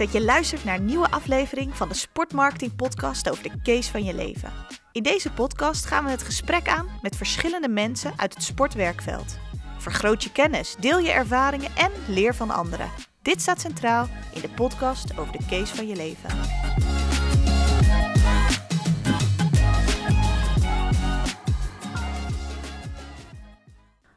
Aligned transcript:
dat 0.00 0.12
je 0.12 0.24
luistert 0.24 0.64
naar 0.64 0.76
een 0.76 0.84
nieuwe 0.84 1.10
aflevering 1.10 1.76
van 1.76 1.88
de 1.88 1.94
Sportmarketing 1.94 2.76
Podcast 2.76 3.30
over 3.30 3.42
de 3.42 3.62
case 3.62 3.90
van 3.90 4.04
je 4.04 4.14
leven. 4.14 4.52
In 4.92 5.02
deze 5.02 5.32
podcast 5.32 5.84
gaan 5.84 6.04
we 6.04 6.10
het 6.10 6.22
gesprek 6.22 6.68
aan 6.68 6.88
met 7.02 7.16
verschillende 7.16 7.68
mensen 7.68 8.12
uit 8.16 8.34
het 8.34 8.42
sportwerkveld. 8.42 9.38
Vergroot 9.78 10.22
je 10.22 10.32
kennis, 10.32 10.76
deel 10.78 10.98
je 10.98 11.10
ervaringen 11.10 11.76
en 11.76 11.90
leer 12.08 12.34
van 12.34 12.50
anderen. 12.50 12.90
Dit 13.22 13.40
staat 13.40 13.60
centraal 13.60 14.08
in 14.34 14.40
de 14.40 14.48
podcast 14.48 15.18
over 15.18 15.32
de 15.32 15.46
case 15.48 15.76
van 15.76 15.86
je 15.86 15.96
leven. 15.96 16.30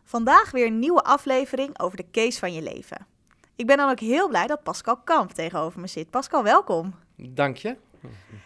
Vandaag 0.04 0.52
weer 0.52 0.66
een 0.66 0.80
nieuwe 0.80 1.04
aflevering 1.04 1.80
over 1.80 1.98
de 1.98 2.10
case 2.12 2.40
van 2.40 2.54
je 2.54 2.62
leven. 2.62 3.13
Ik 3.56 3.66
ben 3.66 3.78
dan 3.78 3.90
ook 3.90 4.00
heel 4.00 4.28
blij 4.28 4.48
dat 4.48 4.64
Pascal 4.64 4.98
Kamp 4.98 5.32
tegenover 5.32 5.80
me 5.80 5.88
zit. 5.88 6.10
Pascal, 6.10 6.44
welkom. 6.44 6.94
Dank 7.16 7.58
je. 7.58 7.76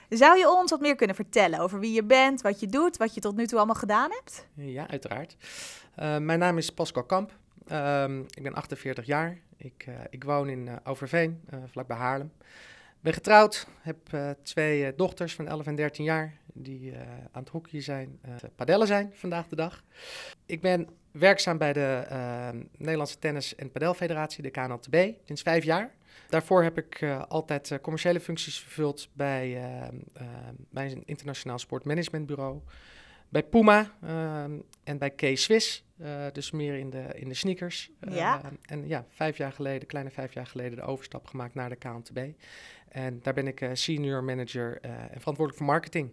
Zou 0.09 0.38
je 0.38 0.49
ons 0.49 0.71
wat 0.71 0.79
meer 0.79 0.95
kunnen 0.95 1.15
vertellen 1.15 1.59
over 1.59 1.79
wie 1.79 1.93
je 1.93 2.03
bent, 2.03 2.41
wat 2.41 2.59
je 2.59 2.67
doet, 2.67 2.98
wat 2.98 3.13
je 3.13 3.21
tot 3.21 3.35
nu 3.35 3.48
toe 3.48 3.57
allemaal 3.57 3.75
gedaan 3.75 4.12
hebt? 4.12 4.48
Ja, 4.53 4.89
uiteraard. 4.89 5.35
Uh, 5.99 6.17
mijn 6.17 6.39
naam 6.39 6.57
is 6.57 6.70
Pascal 6.70 7.03
Kamp. 7.03 7.31
Uh, 7.71 8.20
ik 8.29 8.43
ben 8.43 8.53
48 8.53 9.05
jaar. 9.05 9.38
Ik, 9.57 9.85
uh, 9.89 9.95
ik 10.09 10.23
woon 10.23 10.49
in 10.49 10.65
uh, 10.65 10.75
Overveen, 10.84 11.41
vlakbij 11.65 11.98
Haarlem. 11.98 12.31
Ben 12.99 13.13
getrouwd, 13.13 13.67
heb 13.81 13.98
twee 14.43 14.95
dochters 14.95 15.35
van 15.35 15.48
11 15.48 15.65
en 15.65 15.76
13 15.76 16.03
jaar 16.03 16.37
die 16.53 16.93
aan 17.32 17.41
het 17.41 17.49
hockey 17.49 17.82
zijn, 17.82 18.20
padellen 18.55 18.87
zijn 18.87 19.12
vandaag 19.13 19.48
de 19.48 19.55
dag. 19.55 19.84
Ik 20.45 20.62
ben 20.62 20.89
werkzaam 21.20 21.57
bij 21.57 21.73
de 21.73 22.07
uh, 22.12 22.49
Nederlandse 22.77 23.20
Tennis- 23.20 23.55
en 23.55 23.71
Padelfederatie, 23.71 24.43
de 24.43 24.49
KNLTB, 24.49 24.96
sinds 25.26 25.41
vijf 25.41 25.63
jaar. 25.63 25.96
Daarvoor 26.29 26.63
heb 26.63 26.77
ik 26.77 27.01
uh, 27.01 27.23
altijd 27.27 27.70
uh, 27.70 27.79
commerciële 27.79 28.20
functies 28.20 28.60
vervuld 28.60 29.10
bij, 29.13 29.62
bij 30.70 30.91
een 30.91 31.04
internationaal 31.05 31.60
sportmanagementbureau. 31.60 32.60
Bij 33.29 33.43
Puma 33.43 33.91
en 34.84 34.98
bij 34.98 35.10
K-Swiss, 35.10 35.85
dus 36.32 36.51
meer 36.51 36.77
in 36.77 36.90
de, 36.90 37.05
in 37.13 37.27
de 37.27 37.34
sneakers. 37.34 37.91
Ja. 38.10 38.41
en 38.62 38.88
ja, 38.88 39.05
vijf 39.10 39.38
jaar 39.38 39.51
geleden, 39.51 39.88
kleine 39.88 40.10
vijf 40.10 40.34
jaar 40.34 40.48
geleden, 40.48 40.77
de 40.77 40.84
overstap 40.84 41.26
gemaakt 41.26 41.54
naar 41.54 41.70
de 41.70 41.76
KNLTB. 41.76 42.20
En 42.90 43.20
daar 43.21 43.34
ben 43.34 43.48
ik 43.48 43.70
senior 43.73 44.23
manager 44.23 44.82
en 44.82 45.20
verantwoordelijk 45.20 45.57
voor 45.57 45.65
marketing. 45.65 46.12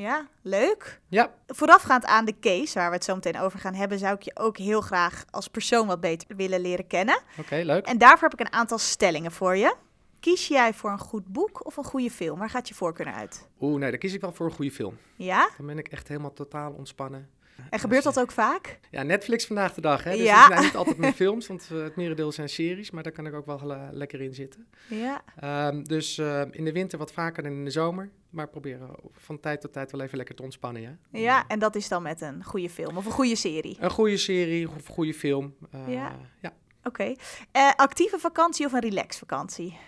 Ja, 0.00 0.26
leuk. 0.42 1.00
Ja. 1.08 1.30
Voorafgaand 1.46 2.04
aan 2.04 2.24
de 2.24 2.38
case, 2.40 2.78
waar 2.78 2.88
we 2.88 2.94
het 2.94 3.04
zo 3.04 3.14
meteen 3.14 3.38
over 3.38 3.58
gaan 3.58 3.74
hebben, 3.74 3.98
zou 3.98 4.14
ik 4.14 4.22
je 4.22 4.30
ook 4.34 4.56
heel 4.58 4.80
graag 4.80 5.24
als 5.30 5.48
persoon 5.48 5.86
wat 5.86 6.00
beter 6.00 6.36
willen 6.36 6.60
leren 6.60 6.86
kennen. 6.86 7.18
Oké, 7.38 7.56
leuk. 7.64 7.86
En 7.86 7.98
daarvoor 7.98 8.28
heb 8.28 8.40
ik 8.40 8.46
een 8.46 8.52
aantal 8.52 8.78
stellingen 8.78 9.32
voor 9.32 9.56
je. 9.56 9.74
Kies 10.20 10.48
jij 10.48 10.74
voor 10.74 10.90
een 10.90 10.98
goed 10.98 11.26
boek 11.26 11.66
of 11.66 11.76
een 11.76 11.84
goede 11.84 12.10
film? 12.10 12.38
Waar 12.38 12.50
gaat 12.50 12.68
je 12.68 12.74
voorkeur 12.74 13.06
naar 13.06 13.14
uit? 13.14 13.48
Oeh, 13.60 13.78
nee, 13.80 13.90
dan 13.90 13.98
kies 13.98 14.12
ik 14.14 14.20
wel 14.20 14.32
voor 14.32 14.46
een 14.46 14.52
goede 14.52 14.70
film. 14.70 14.98
Ja? 15.16 15.50
Dan 15.56 15.66
ben 15.66 15.78
ik 15.78 15.88
echt 15.88 16.08
helemaal 16.08 16.32
totaal 16.32 16.72
ontspannen. 16.72 17.30
En 17.70 17.78
gebeurt 17.78 18.02
dat 18.02 18.20
ook 18.20 18.30
vaak? 18.32 18.78
Ja, 18.90 19.02
Netflix 19.02 19.46
vandaag 19.46 19.74
de 19.74 19.80
dag. 19.80 20.04
Hè? 20.04 20.10
Dus 20.10 20.20
Ja. 20.20 20.46
zijn 20.46 20.62
niet 20.62 20.76
altijd 20.76 20.96
mijn 20.98 21.14
films, 21.24 21.46
want 21.46 21.68
uh, 21.72 21.82
het 21.82 21.96
merendeel 21.96 22.32
zijn 22.32 22.48
series, 22.48 22.90
maar 22.90 23.02
daar 23.02 23.12
kan 23.12 23.26
ik 23.26 23.34
ook 23.34 23.46
wel 23.46 23.88
lekker 23.90 24.20
in 24.20 24.34
zitten. 24.34 24.66
Ja. 24.88 25.22
Um, 25.68 25.84
dus 25.88 26.18
uh, 26.18 26.42
in 26.50 26.64
de 26.64 26.72
winter 26.72 26.98
wat 26.98 27.12
vaker 27.12 27.42
dan 27.42 27.52
in 27.52 27.64
de 27.64 27.70
zomer, 27.70 28.10
maar 28.36 28.48
proberen 28.48 28.90
van 29.12 29.40
tijd 29.40 29.60
tot 29.60 29.72
tijd 29.72 29.92
wel 29.92 30.00
even 30.00 30.16
lekker 30.16 30.34
te 30.34 30.42
ontspannen, 30.42 30.82
ja. 30.82 30.96
Ja, 31.10 31.46
en 31.46 31.58
dat 31.58 31.76
is 31.76 31.88
dan 31.88 32.02
met 32.02 32.20
een 32.20 32.44
goede 32.44 32.70
film 32.70 32.96
of 32.96 33.06
een 33.06 33.12
goede 33.12 33.36
serie? 33.36 33.76
Een 33.80 33.90
goede 33.90 34.16
serie 34.16 34.68
of 34.68 34.74
een 34.74 34.94
goede 34.94 35.14
film. 35.14 35.54
Uh, 35.74 35.92
Ja. 35.92 36.16
ja. 36.40 36.52
Oké. 36.82 37.14
Okay. 37.52 37.72
actieve 37.76 38.18
vakantie 38.18 38.66
of 38.66 38.72
een 38.72 38.80
relaxvakantie? 38.80 39.78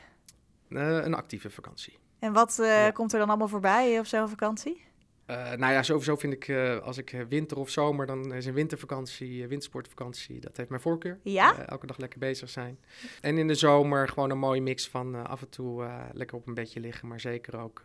Uh, 0.69 1.05
een 1.05 1.15
actieve 1.15 1.51
vakantie. 1.51 1.99
En 2.19 2.33
wat 2.33 2.55
ja. 2.57 2.91
komt 2.91 3.13
er 3.13 3.19
dan 3.19 3.29
allemaal 3.29 3.49
voorbij 3.49 3.99
op 3.99 4.07
zo'n 4.07 4.29
vakantie? 4.29 4.88
Uh, 5.31 5.53
nou 5.53 5.73
ja, 5.73 5.83
sowieso 5.83 6.17
vind 6.17 6.33
ik 6.33 6.49
uh, 6.49 6.79
als 6.79 6.99
ik 6.99 7.25
winter 7.29 7.59
of 7.59 7.71
zomer, 7.71 8.07
dan 8.07 8.35
is 8.35 8.47
een 8.47 8.55
wintervakantie, 8.55 9.47
wintersportvakantie, 9.47 10.41
dat 10.41 10.57
heeft 10.57 10.69
mijn 10.69 10.81
voorkeur. 10.81 11.19
Ja? 11.23 11.67
Elke 11.67 11.87
dag 11.87 11.97
lekker 11.97 12.19
bezig 12.19 12.51
zijn. 12.51 12.79
En 13.21 13.39
in 13.39 13.49
de 13.49 13.55
zomer 13.55 14.09
gewoon 14.09 14.31
een 14.31 14.39
mooie 14.39 14.61
mix 14.61 14.89
van 14.89 15.27
af 15.27 15.41
en 15.41 15.49
toe 15.49 15.89
lekker 16.13 16.37
op 16.37 16.47
een 16.47 16.55
bedje 16.55 16.81
liggen, 16.81 17.09
maar 17.09 17.21
zeker 17.21 17.59
ook 17.59 17.83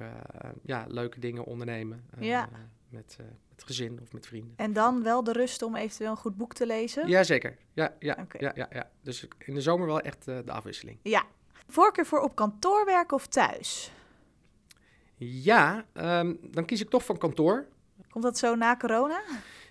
ja, 0.62 0.86
leuke 0.88 1.20
dingen 1.20 1.44
ondernemen. 1.44 2.06
ja. 2.20 2.50
Met, 2.90 3.18
met 3.50 3.64
gezin 3.64 4.00
of 4.02 4.14
met 4.14 4.28
vrienden. 4.28 4.54
En 4.56 4.74
dan 4.74 5.04
wel 5.04 5.24
de 5.24 5.32
rust 5.32 5.62
om 5.62 5.76
eventueel 5.76 6.12
een 6.12 6.18
goed 6.18 6.38
boek 6.38 6.54
te 6.54 6.66
lezen? 6.66 7.08
Jazeker. 7.08 7.58
Ja, 7.74 7.96
ja, 8.00 8.28
ja, 8.40 8.52
ja, 8.56 8.68
ja. 8.72 8.90
Dus 9.02 9.28
in 9.38 9.54
de 9.54 9.62
zomer 9.62 9.88
wel 9.88 10.00
echt 10.00 10.26
de 10.26 10.44
afwisseling. 10.52 10.98
Ja. 11.02 11.24
Voorkeur 11.68 12.06
voor 12.06 12.20
op 12.20 12.36
kantoor 12.36 12.86
werken 12.86 13.18
of 13.18 13.28
thuis? 13.28 13.92
Ja, 15.24 15.86
um, 15.94 16.40
dan 16.52 16.66
kies 16.66 16.82
ik 16.82 16.90
toch 16.90 17.06
van 17.06 17.18
kantoor. 17.18 17.66
Komt 18.10 18.24
dat 18.24 18.38
zo 18.38 18.56
na 18.56 18.78
corona? 18.78 19.22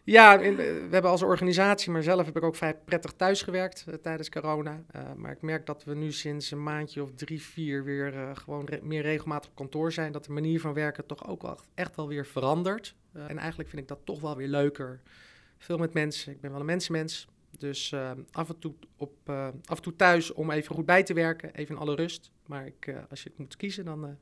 Ja, 0.05 0.39
we 0.39 0.89
hebben 0.91 1.11
als 1.11 1.23
organisatie, 1.23 1.91
maar 1.91 2.03
zelf 2.03 2.27
heb 2.27 2.37
ik 2.37 2.43
ook 2.43 2.57
vrij 2.57 2.75
prettig 2.75 3.13
thuis 3.13 3.43
gewerkt 3.43 3.85
uh, 3.89 3.95
tijdens 3.95 4.29
corona. 4.29 4.83
Uh, 4.97 5.03
maar 5.17 5.33
ik 5.33 5.43
merk 5.43 5.67
dat 5.67 5.85
we 5.85 5.95
nu 5.95 6.13
sinds 6.13 6.51
een 6.51 6.63
maandje 6.63 7.03
of 7.03 7.13
drie, 7.15 7.43
vier 7.43 7.85
weer 7.85 8.15
uh, 8.15 8.31
gewoon 8.37 8.65
re 8.67 8.79
meer 8.83 9.03
regelmatig 9.03 9.51
op 9.51 9.57
kantoor 9.57 9.93
zijn. 9.93 10.13
Dat 10.13 10.25
de 10.25 10.33
manier 10.33 10.61
van 10.61 10.75
werken 10.75 11.07
toch 11.07 11.29
ook 11.29 11.43
wel 11.43 11.59
echt 11.75 11.97
wel 11.97 12.09
weer 12.09 12.27
verandert. 12.27 12.95
en 13.13 13.39
eigenlijk 13.39 13.69
vind 13.69 13.83
ik 13.83 13.89
dat 13.89 13.99
toch 14.05 14.21
wel 14.21 14.37
weer 14.37 14.49
leuker. 14.49 15.01
Veel 15.59 15.79
met 15.79 15.93
mensen. 15.93 16.33
Ik 16.33 16.41
ben 16.41 16.51
wel 16.51 16.61
een 16.61 16.67
mensenmens. 16.67 17.29
Dus 17.59 17.95
af, 18.31 18.49
en 18.49 18.59
toe 18.59 18.75
op, 18.97 19.29
af 19.65 19.77
en 19.77 19.83
toe 19.83 19.97
thuis 19.97 20.33
om 20.33 20.51
even 20.51 20.75
goed 20.75 20.87
bij 20.87 21.03
te 21.03 21.15
werken, 21.15 21.55
even 21.55 21.75
in 21.75 21.81
alle 21.81 21.95
rust. 21.95 22.31
Maar 22.47 22.67
ik, 22.67 22.95
als 23.11 23.23
je 23.23 23.29
het 23.29 23.39
moet 23.39 23.57
kiezen, 23.57 23.85
dan 23.85 24.19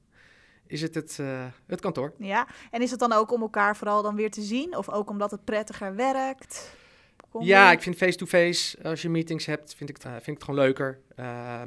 is 0.70 0.82
het 0.82 0.94
het, 0.94 1.18
uh, 1.20 1.44
het 1.66 1.80
kantoor. 1.80 2.12
Ja, 2.18 2.46
en 2.70 2.82
is 2.82 2.90
het 2.90 3.00
dan 3.00 3.12
ook 3.12 3.32
om 3.32 3.40
elkaar 3.40 3.76
vooral 3.76 4.02
dan 4.02 4.14
weer 4.14 4.30
te 4.30 4.42
zien? 4.42 4.76
Of 4.76 4.90
ook 4.90 5.10
omdat 5.10 5.30
het 5.30 5.44
prettiger 5.44 5.94
werkt? 5.94 6.78
Kom 7.30 7.42
ja, 7.44 7.72
ik 7.72 7.82
vind 7.82 7.96
face-to-face, 7.96 8.76
-face, 8.76 8.88
als 8.88 9.02
je 9.02 9.08
meetings 9.08 9.46
hebt, 9.46 9.74
vind 9.74 9.90
ik 9.90 9.96
het, 9.96 10.04
uh, 10.04 10.12
vind 10.12 10.26
ik 10.26 10.34
het 10.34 10.44
gewoon 10.44 10.60
leuker. 10.60 10.98
Uh, 11.16 11.62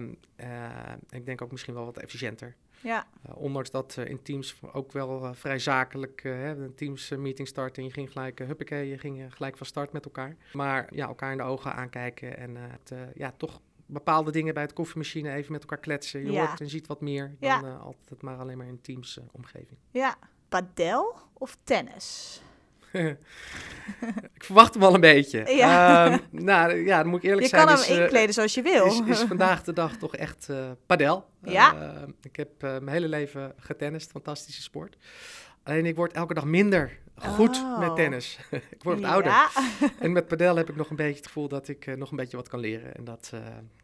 ik 1.09 1.25
denk 1.25 1.41
ook 1.41 1.51
misschien 1.51 1.73
wel 1.73 1.85
wat 1.85 1.97
efficiënter. 1.97 2.55
Ja. 2.81 3.07
ondanks 3.33 3.71
dat 3.71 3.97
in 4.05 4.21
Teams 4.21 4.55
ook 4.73 4.91
wel 4.91 5.33
vrij 5.33 5.59
zakelijk, 5.59 6.21
een 6.23 6.73
Teams 6.75 7.09
meeting 7.09 7.47
starten 7.47 7.81
en 7.81 7.87
je 7.87 7.93
ging 7.93 8.11
gelijk, 8.11 8.39
huppakee, 8.39 8.89
je 8.89 8.97
ging 8.97 9.33
gelijk 9.33 9.57
van 9.57 9.65
start 9.65 9.91
met 9.91 10.05
elkaar. 10.05 10.35
Maar 10.53 10.87
ja, 10.95 11.07
elkaar 11.07 11.31
in 11.31 11.37
de 11.37 11.43
ogen 11.43 11.73
aankijken 11.73 12.37
en 12.37 12.55
het, 12.55 12.93
ja, 13.15 13.33
toch 13.37 13.61
bepaalde 13.85 14.31
dingen 14.31 14.53
bij 14.53 14.63
het 14.63 14.73
koffiemachine 14.73 15.33
even 15.33 15.51
met 15.51 15.61
elkaar 15.61 15.79
kletsen. 15.79 16.25
Je 16.25 16.31
ja. 16.31 16.45
hoort 16.45 16.61
en 16.61 16.69
ziet 16.69 16.87
wat 16.87 17.01
meer 17.01 17.35
dan 17.39 17.49
ja. 17.49 17.61
uh, 17.63 17.81
altijd 17.81 18.21
maar 18.21 18.37
alleen 18.37 18.57
maar 18.57 18.67
in 18.67 18.81
Teams 18.81 19.17
uh, 19.17 19.23
omgeving. 19.31 19.79
Ja, 19.91 20.15
padel 20.49 21.15
of 21.33 21.57
tennis? 21.63 22.41
ik 24.37 24.43
verwacht 24.43 24.73
hem 24.73 24.83
al 24.83 24.93
een 24.93 25.01
beetje. 25.01 25.43
Ja. 25.55 26.11
Uh, 26.11 26.17
nou 26.29 26.85
ja, 26.85 27.01
dan 27.01 27.07
moet 27.07 27.23
ik 27.23 27.29
eerlijk 27.29 27.41
je 27.41 27.49
zijn. 27.49 27.65
kan 27.65 27.75
is, 27.75 27.87
hem 27.87 28.01
inkleden 28.01 28.33
zoals 28.33 28.53
je 28.53 28.61
wil. 28.61 28.85
Is, 28.85 29.01
is 29.05 29.19
vandaag 29.19 29.63
de 29.63 29.73
dag 29.73 29.97
toch 29.97 30.15
echt 30.15 30.49
padel. 30.85 31.25
Ja. 31.43 31.93
ik 32.21 32.35
heb 32.35 32.61
mijn 32.61 32.87
hele 32.87 33.07
leven 33.07 33.53
getennist, 33.57 34.11
fantastische 34.11 34.61
sport. 34.61 34.97
Alleen 35.63 35.85
ik 35.85 35.95
word 35.95 36.13
elke 36.13 36.33
dag 36.33 36.45
minder 36.45 37.01
goed 37.15 37.57
oh. 37.57 37.79
met 37.79 37.95
tennis. 37.95 38.39
ik 38.75 38.83
word 38.83 38.99
wat 38.99 39.11
ouder. 39.11 39.31
Ja. 39.31 39.49
en 39.99 40.11
met 40.11 40.27
padel 40.27 40.55
heb 40.55 40.69
ik 40.69 40.75
nog 40.75 40.89
een 40.89 40.95
beetje 40.95 41.15
het 41.15 41.25
gevoel 41.25 41.47
dat 41.47 41.67
ik 41.67 41.85
uh, 41.85 41.95
nog 41.95 42.11
een 42.11 42.17
beetje 42.17 42.37
wat 42.37 42.47
kan 42.47 42.59
leren. 42.59 42.95
En 42.95 43.03
dat, 43.03 43.31
uh, 43.33 43.39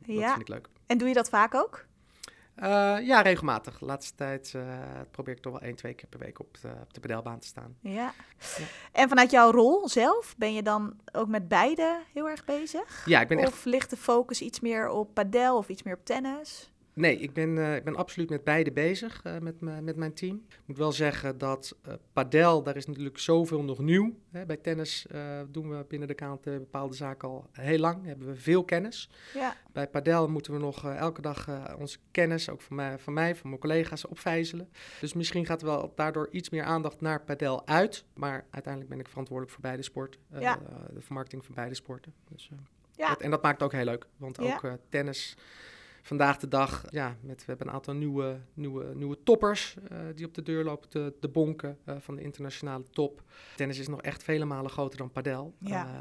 ja. 0.06 0.20
dat 0.22 0.30
vind 0.30 0.42
ik 0.42 0.48
leuk. 0.48 0.68
En 0.86 0.98
doe 0.98 1.08
je 1.08 1.14
dat 1.14 1.30
vaak 1.30 1.56
ook? 1.56 1.86
Uh, 2.64 2.66
ja, 3.02 3.22
regelmatig. 3.22 3.78
De 3.78 3.86
laatste 3.86 4.16
tijd 4.16 4.56
probeer 5.12 5.34
ik 5.34 5.42
toch 5.42 5.52
wel 5.52 5.62
één, 5.62 5.76
twee 5.76 5.94
keer 5.94 6.10
per 6.10 6.20
week 6.20 6.40
op 6.40 6.58
de, 6.62 6.68
op 6.82 6.94
de 6.94 7.00
padelbaan 7.00 7.40
te 7.40 7.48
staan. 7.48 7.76
Ja. 7.80 7.92
ja. 7.92 8.14
En 8.92 9.10
vanuit 9.10 9.32
jouw 9.32 9.52
rol 9.52 9.90
zelf, 9.90 10.36
ben 10.38 10.54
je 10.54 10.64
dan 10.64 11.00
ook 11.12 11.28
met 11.28 11.48
beide 11.48 12.00
heel 12.14 12.30
erg 12.30 12.46
bezig? 12.46 13.06
Ja, 13.06 13.22
ik 13.22 13.28
ben 13.28 13.38
of 13.38 13.44
echt... 13.44 13.66
ligt 13.66 13.90
de 13.90 13.98
focus 13.98 14.42
iets 14.42 14.60
meer 14.60 14.90
op 14.90 15.14
padel 15.14 15.58
of 15.58 15.70
iets 15.70 15.84
meer 15.84 15.94
op 15.94 16.06
tennis? 16.06 16.72
Nee, 17.00 17.18
ik 17.18 17.34
ben, 17.34 17.50
uh, 17.50 17.76
ik 17.76 17.84
ben 17.84 17.96
absoluut 17.96 18.30
met 18.30 18.44
beide 18.44 18.72
bezig, 18.72 19.24
uh, 19.26 19.38
met, 19.38 19.62
met 19.62 19.96
mijn 19.96 20.14
team. 20.14 20.46
Ik 20.50 20.62
moet 20.66 20.78
wel 20.78 20.92
zeggen 20.92 21.38
dat 21.38 21.76
uh, 21.88 21.94
padel, 22.14 22.64
daar 22.64 22.76
is 22.76 22.86
natuurlijk 22.86 23.18
zoveel 23.18 23.64
nog 23.64 23.80
nieuw. 23.80 24.18
Hè. 24.32 24.46
Bij 24.46 24.58
tennis 24.58 25.06
doen 25.48 25.70
we 25.70 25.86
binnen 25.88 26.08
de 26.08 26.14
KNT 26.14 26.44
bepaalde 26.44 26.96
zaken 26.96 27.30
al 27.30 27.50
heel 27.52 27.78
lang, 27.78 28.06
hebben 28.06 28.28
we 28.28 28.36
veel 28.36 28.64
kennis. 28.64 29.10
Ja. 29.34 29.56
Bij 29.72 29.88
padel 29.88 30.28
moeten 30.28 30.54
we 30.54 30.60
nog 30.60 30.86
elke 30.86 31.22
dag 31.22 31.48
onze 31.78 31.98
kennis, 32.12 32.50
ook 32.50 32.62
van 32.62 32.76
mij, 32.76 33.00
van 33.00 33.14
mij, 33.14 33.36
van 33.36 33.50
mijn 33.50 33.62
collega's, 33.62 34.08
opvijzelen. 34.08 34.70
Dus 35.00 35.14
misschien 35.14 35.46
gaat 35.46 35.62
er 35.62 35.68
wel 35.68 35.92
daardoor 35.96 36.28
iets 36.32 36.50
meer 36.50 36.64
aandacht 36.64 37.02
naar 37.02 37.22
padel 37.22 37.68
uit. 37.68 38.06
Maar 38.14 38.46
uiteindelijk 38.50 38.92
ben 38.92 39.00
ik 39.00 39.08
verantwoordelijk 39.08 39.56
voor 39.56 39.64
beide 39.64 39.84
sporten, 39.84 40.22
ja. 40.40 40.60
de 40.94 41.02
vermarkting 41.02 41.46
van 41.46 41.56
beide 41.56 41.76
sporten. 41.76 42.14
Dus, 42.30 42.50
ja. 42.96 43.10
dat, 43.10 43.22
en 43.22 43.32
dat 43.32 43.42
maakt 43.42 43.62
het 43.62 43.64
ook 43.64 43.78
heel 43.78 43.86
leuk, 43.86 44.08
want 44.18 44.40
ook 44.40 44.78
tennis 44.90 45.38
vandaag 46.02 46.38
de 46.38 46.48
dag, 46.48 46.86
ja, 46.90 47.16
met, 47.22 47.40
we 47.40 47.46
hebben 47.46 47.68
een 47.68 47.74
aantal 47.74 47.94
nieuwe, 47.94 48.40
nieuwe, 48.54 48.96
nieuwe 48.96 49.18
toppers 49.24 49.76
uh, 49.92 49.98
die 50.16 50.26
op 50.26 50.34
de 50.34 50.44
deur 50.44 50.64
lopen 50.64 50.90
te, 50.90 51.14
de 51.20 51.30
bonken 51.30 51.78
uh, 51.86 51.96
van 52.00 52.16
de 52.16 52.22
internationale 52.22 52.84
top. 52.92 53.24
Tennis 53.56 53.80
is 53.80 53.88
nog 53.88 54.02
echt 54.02 54.24
vele 54.24 54.46
malen 54.46 54.72
groter 54.72 54.98
dan 54.98 55.12
padel. 55.12 55.54
Ja. 55.60 55.86
Uh, 55.86 55.92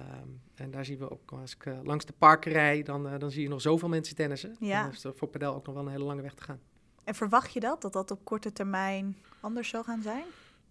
en 0.54 0.70
daar 0.70 0.84
zien 0.84 0.98
we 0.98 1.10
ook, 1.10 1.32
als 1.32 1.54
ik 1.54 1.64
langs 1.82 2.04
de 2.04 2.14
parken 2.18 2.52
rijd, 2.52 2.86
dan, 2.86 3.18
dan 3.18 3.30
zie 3.30 3.42
je 3.42 3.48
nog 3.48 3.60
zoveel 3.60 3.88
mensen 3.88 4.16
tennissen. 4.16 4.56
Ja. 4.60 4.82
Dan 4.82 4.92
is 4.92 5.04
er 5.04 5.12
voor 5.16 5.28
padel 5.28 5.54
ook 5.54 5.66
nog 5.66 5.74
wel 5.74 5.84
een 5.84 5.92
hele 5.92 6.04
lange 6.04 6.22
weg 6.22 6.34
te 6.34 6.42
gaan. 6.42 6.60
En 7.04 7.14
verwacht 7.14 7.52
je 7.52 7.60
dat, 7.60 7.82
dat 7.82 7.92
dat 7.92 8.10
op 8.10 8.24
korte 8.24 8.52
termijn 8.52 9.16
anders 9.40 9.68
zal 9.68 9.84
gaan 9.84 10.02
zijn? 10.02 10.24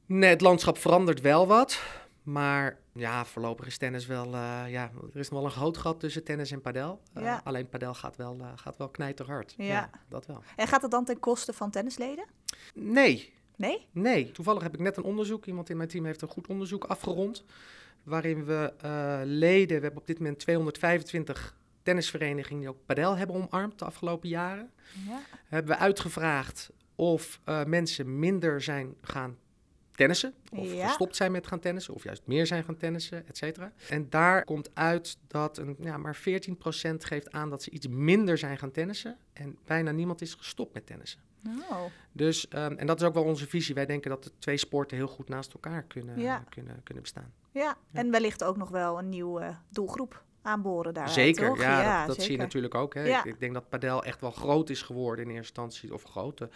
Nee, 0.06 0.30
het 0.30 0.42
landschap 0.42 0.78
verandert 0.78 1.22
wel 1.22 1.48
wat. 1.48 1.82
Maar 2.28 2.80
ja, 2.94 3.26
voorlopig 3.26 3.66
is 3.68 3.78
tennis 3.78 4.06
wel... 4.06 4.26
eh, 4.26 4.64
ja, 4.68 4.92
er 5.14 5.20
is 5.20 5.30
nog 5.30 5.40
wel 5.40 5.50
een 5.50 5.56
groot 5.56 5.78
gat 5.78 6.00
tussen 6.00 6.24
tennis 6.24 6.52
en 6.52 6.62
padel. 6.62 7.02
Eh, 7.14 7.24
Ja. 7.24 7.42
Alleen 7.44 7.70
padel 7.70 7.94
gaat 7.94 8.16
wel, 8.16 8.38
eh, 8.40 8.48
gaat 8.56 8.78
wel 8.78 8.90
knijterhard. 8.90 9.54
Ja. 9.58 9.90
dat 10.10 10.26
wel. 10.26 10.44
En 10.56 10.68
gaat 10.68 10.82
het 10.82 10.92
dan 10.92 11.06
ten 11.06 11.20
koste 11.20 11.54
van 11.54 11.70
tennisleden? 11.72 12.26
Nee, 12.74 13.34
Nee? 13.56 13.88
Nee, 13.92 14.32
toevallig 14.32 14.64
heb 14.64 14.74
ik 14.74 14.80
net 14.80 14.98
een 14.98 15.04
onderzoek. 15.04 15.46
Iemand 15.46 15.70
in 15.70 15.78
mijn 15.78 15.90
team 15.90 16.06
heeft 16.06 16.22
een 16.22 16.28
goed 16.28 16.48
onderzoek 16.48 16.84
afgerond. 16.84 17.46
Waarin 18.04 18.46
we 18.46 18.74
leden, 19.26 19.78
we 19.78 19.84
hebben 19.84 20.02
op 20.02 20.08
dit 20.08 20.18
moment 20.20 20.40
225 20.40 21.58
tennisverenigingen 21.84 22.60
die 22.60 22.70
ook 22.70 22.86
padel 22.86 23.18
hebben 23.18 23.36
omarmd 23.36 23.80
de 23.80 23.86
afgelopen 23.86 24.30
jaren. 24.30 24.72
Ja. 25.08 25.20
Hebben 25.48 25.72
we 25.72 25.78
uitgevraagd 25.78 26.72
of 26.96 27.40
mensen 27.66 28.20
minder 28.20 28.62
zijn 28.62 28.96
gaan 29.02 29.38
tennissen. 29.98 30.34
Of 30.52 30.74
Ja. 30.74 30.88
gestopt 30.88 31.16
zijn 31.16 31.32
met 31.32 31.48
gaan 31.48 31.60
tennissen. 31.60 31.94
Of 31.94 32.04
juist 32.04 32.22
meer 32.26 32.48
zijn 32.48 32.64
gaan 32.64 32.78
tennissen, 32.78 33.28
et 33.28 33.38
cetera. 33.38 33.72
En 33.90 34.10
daar 34.10 34.44
komt 34.44 34.70
uit 34.74 35.18
dat 35.28 35.58
een, 35.58 35.76
ja, 35.80 35.98
maar 35.98 36.16
14% 36.16 37.06
geeft 37.06 37.32
aan 37.32 37.50
dat 37.50 37.64
ze 37.64 37.70
iets 37.70 37.88
minder 37.88 38.38
zijn 38.38 38.58
gaan 38.58 38.72
tennissen. 38.72 39.18
En 39.34 39.58
bijna 39.66 39.92
niemand 39.92 40.22
is 40.22 40.34
gestopt 40.34 40.74
met 40.74 40.86
tennissen. 40.86 41.20
Oh. 41.70 41.82
Dus, 42.12 42.48
ehm, 42.48 42.74
en 42.78 42.88
dat 42.88 43.02
is 43.02 43.08
ook 43.08 43.14
wel 43.14 43.24
onze 43.24 43.48
visie. 43.48 43.76
Wij 43.76 43.86
denken 43.86 44.10
dat 44.10 44.24
de 44.24 44.32
twee 44.40 44.58
sporten 44.58 44.98
heel 44.98 45.08
goed 45.08 45.30
naast 45.30 45.54
elkaar 45.54 45.84
kunnen, 45.84 46.20
Ja. 46.20 46.44
kunnen, 46.50 46.82
kunnen 46.84 47.04
bestaan. 47.04 47.34
Ja, 47.52 47.78
en 47.92 48.12
wellicht 48.12 48.44
ook 48.44 48.58
nog 48.58 48.70
wel 48.70 49.00
een 49.00 49.10
nieuwe 49.10 49.56
doelgroep 49.70 50.24
aanboren 50.48 50.94
daar. 50.94 51.10
zeker, 51.10 51.48
toch? 51.48 51.62
ja, 51.62 52.06
dat, 52.06 52.16
dat 52.16 52.26
zie 52.26 52.32
je 52.32 52.38
natuurlijk 52.38 52.76
ook. 52.76 52.94
Hè. 52.94 53.04
Ja. 53.04 53.20
Ik, 53.20 53.26
ik 53.26 53.40
denk 53.40 53.54
dat 53.54 53.70
padel 53.70 54.04
echt 54.04 54.22
wel 54.22 54.32
groot 54.32 54.70
is 54.70 54.82
geworden 54.82 55.26
in 55.26 55.32
eerste 55.32 55.62
instantie. 55.62 55.94
Of 55.94 56.04
groot. 56.04 56.42
eh, 56.42 56.48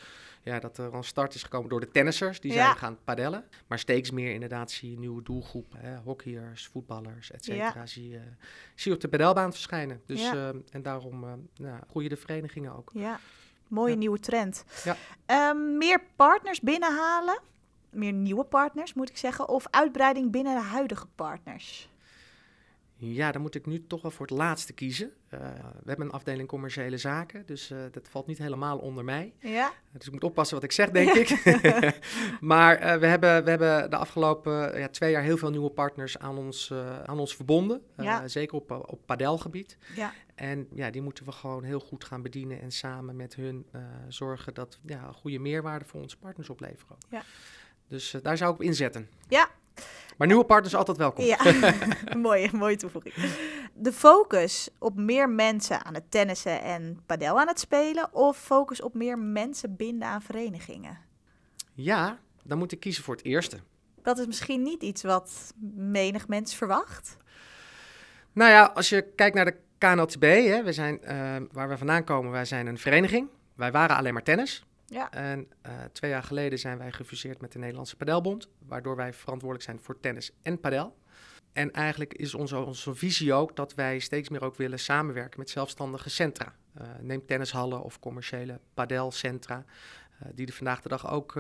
ja, 0.44 0.60
dat 0.60 0.78
er 0.78 0.94
een 0.94 1.04
start 1.04 1.34
is 1.36 1.44
gekomen 1.44 1.70
door 1.70 1.80
de 1.80 1.92
tennissers. 1.92 2.40
Die 2.40 2.52
zijn 2.54 2.76
gaan 2.76 2.98
padellen. 3.04 3.44
Maar 3.68 3.80
steeds 3.80 4.12
meer 4.12 4.34
inderdaad 4.34 4.72
zie 4.72 4.92
je 4.92 5.00
nieuwe 5.00 5.24
doelgroep. 5.24 5.74
Hè. 5.78 5.98
Hockeyers, 5.98 6.68
voetballers, 6.68 7.32
et 7.32 7.44
cetera. 7.44 7.86
Zie, 7.86 8.10
je, 8.10 8.22
zie 8.76 8.92
je 8.92 8.96
op 8.96 9.02
de 9.02 9.08
padelbaan 9.10 9.52
verschijnen. 9.52 10.02
Dus, 10.06 10.22
ehm, 10.24 10.58
en 10.72 10.82
daarom 10.82 11.24
eh, 11.24 11.32
ja, 11.54 11.80
groeien 11.90 12.10
de 12.10 12.18
verenigingen 12.18 12.76
ook. 12.78 12.90
Ja, 12.94 13.20
mooie 13.68 13.96
nieuwe 13.96 14.20
trend. 14.20 14.64
Ja. 14.84 14.96
Ehm, 15.26 15.78
meer 15.78 16.04
partners 16.16 16.60
binnenhalen, 16.60 17.40
meer 17.90 18.14
nieuwe 18.14 18.44
partners 18.44 18.94
moet 18.94 19.10
ik 19.10 19.18
zeggen, 19.18 19.50
of 19.50 19.68
uitbreiding 19.70 20.32
binnen 20.32 20.56
de 20.56 20.62
huidige 20.62 21.08
partners? 21.16 21.90
Ja, 23.03 23.31
dan 23.31 23.42
moet 23.42 23.56
ik 23.56 23.65
nu 23.65 23.88
toch 23.88 24.01
wel 24.01 24.12
voor 24.12 24.25
het 24.25 24.36
laatste 24.38 24.74
kiezen. 24.74 25.12
Eh, 25.30 25.39
we 25.83 25.88
hebben 25.88 26.06
een 26.06 26.12
afdeling 26.12 26.48
commerciële 26.48 26.98
zaken, 26.98 27.45
dus 27.45 27.71
eh, 27.71 27.77
dat 27.92 28.07
valt 28.07 28.27
niet 28.27 28.38
helemaal 28.38 28.77
onder 28.77 29.03
mij. 29.03 29.33
Ja, 29.39 29.71
Dus 29.92 30.06
ik 30.07 30.12
moet 30.13 30.24
oppassen 30.24 30.56
wat 30.56 30.63
ik 30.63 30.71
zeg, 30.71 30.89
denk 30.89 31.09
ik. 31.13 31.30
maar 32.42 32.75
eh, 32.77 33.00
we, 33.00 33.06
hebben, 33.06 33.44
we 33.44 33.50
hebben 33.50 33.89
de 33.89 33.95
afgelopen 33.95 34.80
ja, 34.80 34.88
twee 34.88 35.12
jaar 35.12 35.24
heel 35.24 35.38
veel 35.38 35.50
nieuwe 35.50 35.69
partners 35.69 36.18
aan 36.18 36.38
ons, 36.38 36.69
eh, 36.69 37.03
aan 37.03 37.19
ons 37.19 37.36
verbonden. 37.36 37.81
Eh, 37.95 38.06
Ja. 38.06 38.27
Zeker 38.27 38.56
op, 38.56 38.71
op 38.71 39.06
padelgebied. 39.06 39.77
ja, 39.95 40.13
En 40.36 40.68
ja, 40.74 40.89
die 40.89 41.01
moeten 41.01 41.25
we 41.25 41.31
gewoon 41.31 41.63
heel 41.63 41.80
goed 41.80 42.03
gaan 42.03 42.21
bedienen 42.21 42.62
en 42.62 42.71
samen 42.71 43.15
met 43.15 43.36
hun 43.36 43.65
eh, 43.71 43.81
zorgen 44.07 44.53
dat 44.53 44.80
ja, 44.86 45.07
een 45.07 45.13
goede 45.13 45.39
meerwaarde 45.39 45.86
voor 45.86 46.01
onze 46.01 46.18
partners 46.18 46.50
opleveren. 46.50 46.98
Ja. 47.09 47.24
Dus 47.88 48.13
eh, 48.13 48.21
daar 48.21 48.38
zou 48.38 48.53
ik 48.53 48.59
op 48.59 48.65
inzetten. 48.65 49.09
Ja. 49.27 49.50
Maar 50.22 50.30
nieuwe 50.30 50.46
partners 50.46 50.76
altijd 50.76 50.98
welkom. 50.98 51.26
ja. 51.26 51.38
mooie, 52.18 52.50
mooie 52.54 52.76
toevoeging. 52.76 53.14
De 53.74 53.94
focus 53.94 54.70
op 54.80 54.96
meer 54.96 55.30
mensen 55.30 55.86
aan 55.86 55.94
het 55.94 56.12
tennissen 56.12 56.62
en 56.62 57.00
padel 57.06 57.40
aan 57.40 57.48
het 57.48 57.60
spelen, 57.60 58.14
of 58.14 58.38
focus 58.38 58.82
op 58.82 58.94
meer 58.94 59.20
mensen 59.20 59.76
binden 59.76 60.08
aan 60.08 60.22
verenigingen? 60.22 60.98
Ja, 61.74 62.20
dan 62.44 62.58
moet 62.58 62.72
ik 62.72 62.80
kiezen 62.80 63.04
voor 63.04 63.16
het 63.16 63.26
eerste. 63.26 63.60
Dat 64.02 64.18
is 64.18 64.26
misschien 64.26 64.64
niet 64.64 64.84
iets 64.84 65.04
wat 65.04 65.54
menig 65.76 66.28
mens 66.28 66.56
verwacht. 66.56 67.18
Nou 68.32 68.52
ja, 68.52 68.64
als 68.64 68.90
je 68.90 69.02
kijkt 69.16 69.36
naar 69.36 69.46
de 69.46 69.58
KNLTB, 69.78 70.24
hè, 70.24 70.64
we 70.64 70.74
zijn, 70.74 71.04
eh, 71.04 71.36
waar 71.52 71.70
we 71.70 71.78
vandaan 71.78 72.04
komen, 72.04 72.32
wij 72.32 72.46
zijn 72.46 72.68
een 72.68 72.78
vereniging. 72.78 73.28
Wij 73.56 73.72
waren 73.72 73.96
alleen 73.96 74.14
maar 74.14 74.24
tennis. 74.24 74.66
Ja. 74.92 75.12
En 75.12 75.48
eh, 75.62 75.74
twee 75.92 76.12
jaar 76.12 76.24
geleden 76.24 76.60
zijn 76.60 76.78
wij 76.78 76.92
gefuseerd 76.92 77.42
met 77.42 77.52
de 77.52 77.60
Nederlandse 77.60 77.96
Padelbond, 77.96 78.48
waardoor 78.68 78.96
wij 78.96 79.14
verantwoordelijk 79.14 79.70
zijn 79.70 79.80
voor 79.80 80.00
tennis 80.00 80.32
en 80.42 80.60
padel. 80.60 80.98
En 81.54 81.72
eigenlijk 81.72 82.14
is 82.14 82.34
onze, 82.34 82.58
onze 82.58 82.96
visie 82.96 83.34
ook 83.34 83.56
dat 83.56 83.74
wij 83.74 84.00
steeds 84.00 84.30
meer 84.30 84.44
ook 84.44 84.56
willen 84.56 84.80
samenwerken 84.80 85.40
met 85.40 85.50
zelfstandige 85.50 86.10
centra. 86.10 86.56
Eh, 86.74 86.88
neem 87.00 87.26
tennishallen 87.26 87.82
of 87.82 88.00
commerciële 88.00 88.60
padelcentra, 88.74 89.66
eh, 90.20 90.28
die 90.34 90.48
er 90.48 90.54
vandaag 90.54 90.82
de 90.82 90.90
dag 90.90 91.12
ook 91.12 91.34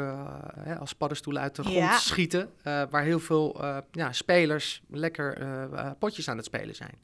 hè, 0.59 0.77
als 0.77 0.93
paddenstoelen 0.93 1.41
uit 1.41 1.55
de 1.55 1.61
grond 1.61 1.77
Ja. 1.77 1.97
schieten. 1.97 2.51
waar 2.63 3.03
heel 3.03 3.19
veel 3.19 3.65
ja, 3.91 4.11
spelers 4.11 4.81
lekker 4.89 5.95
potjes 5.99 6.29
aan 6.29 6.37
het 6.37 6.45
spelen 6.45 6.75
zijn. 6.75 6.99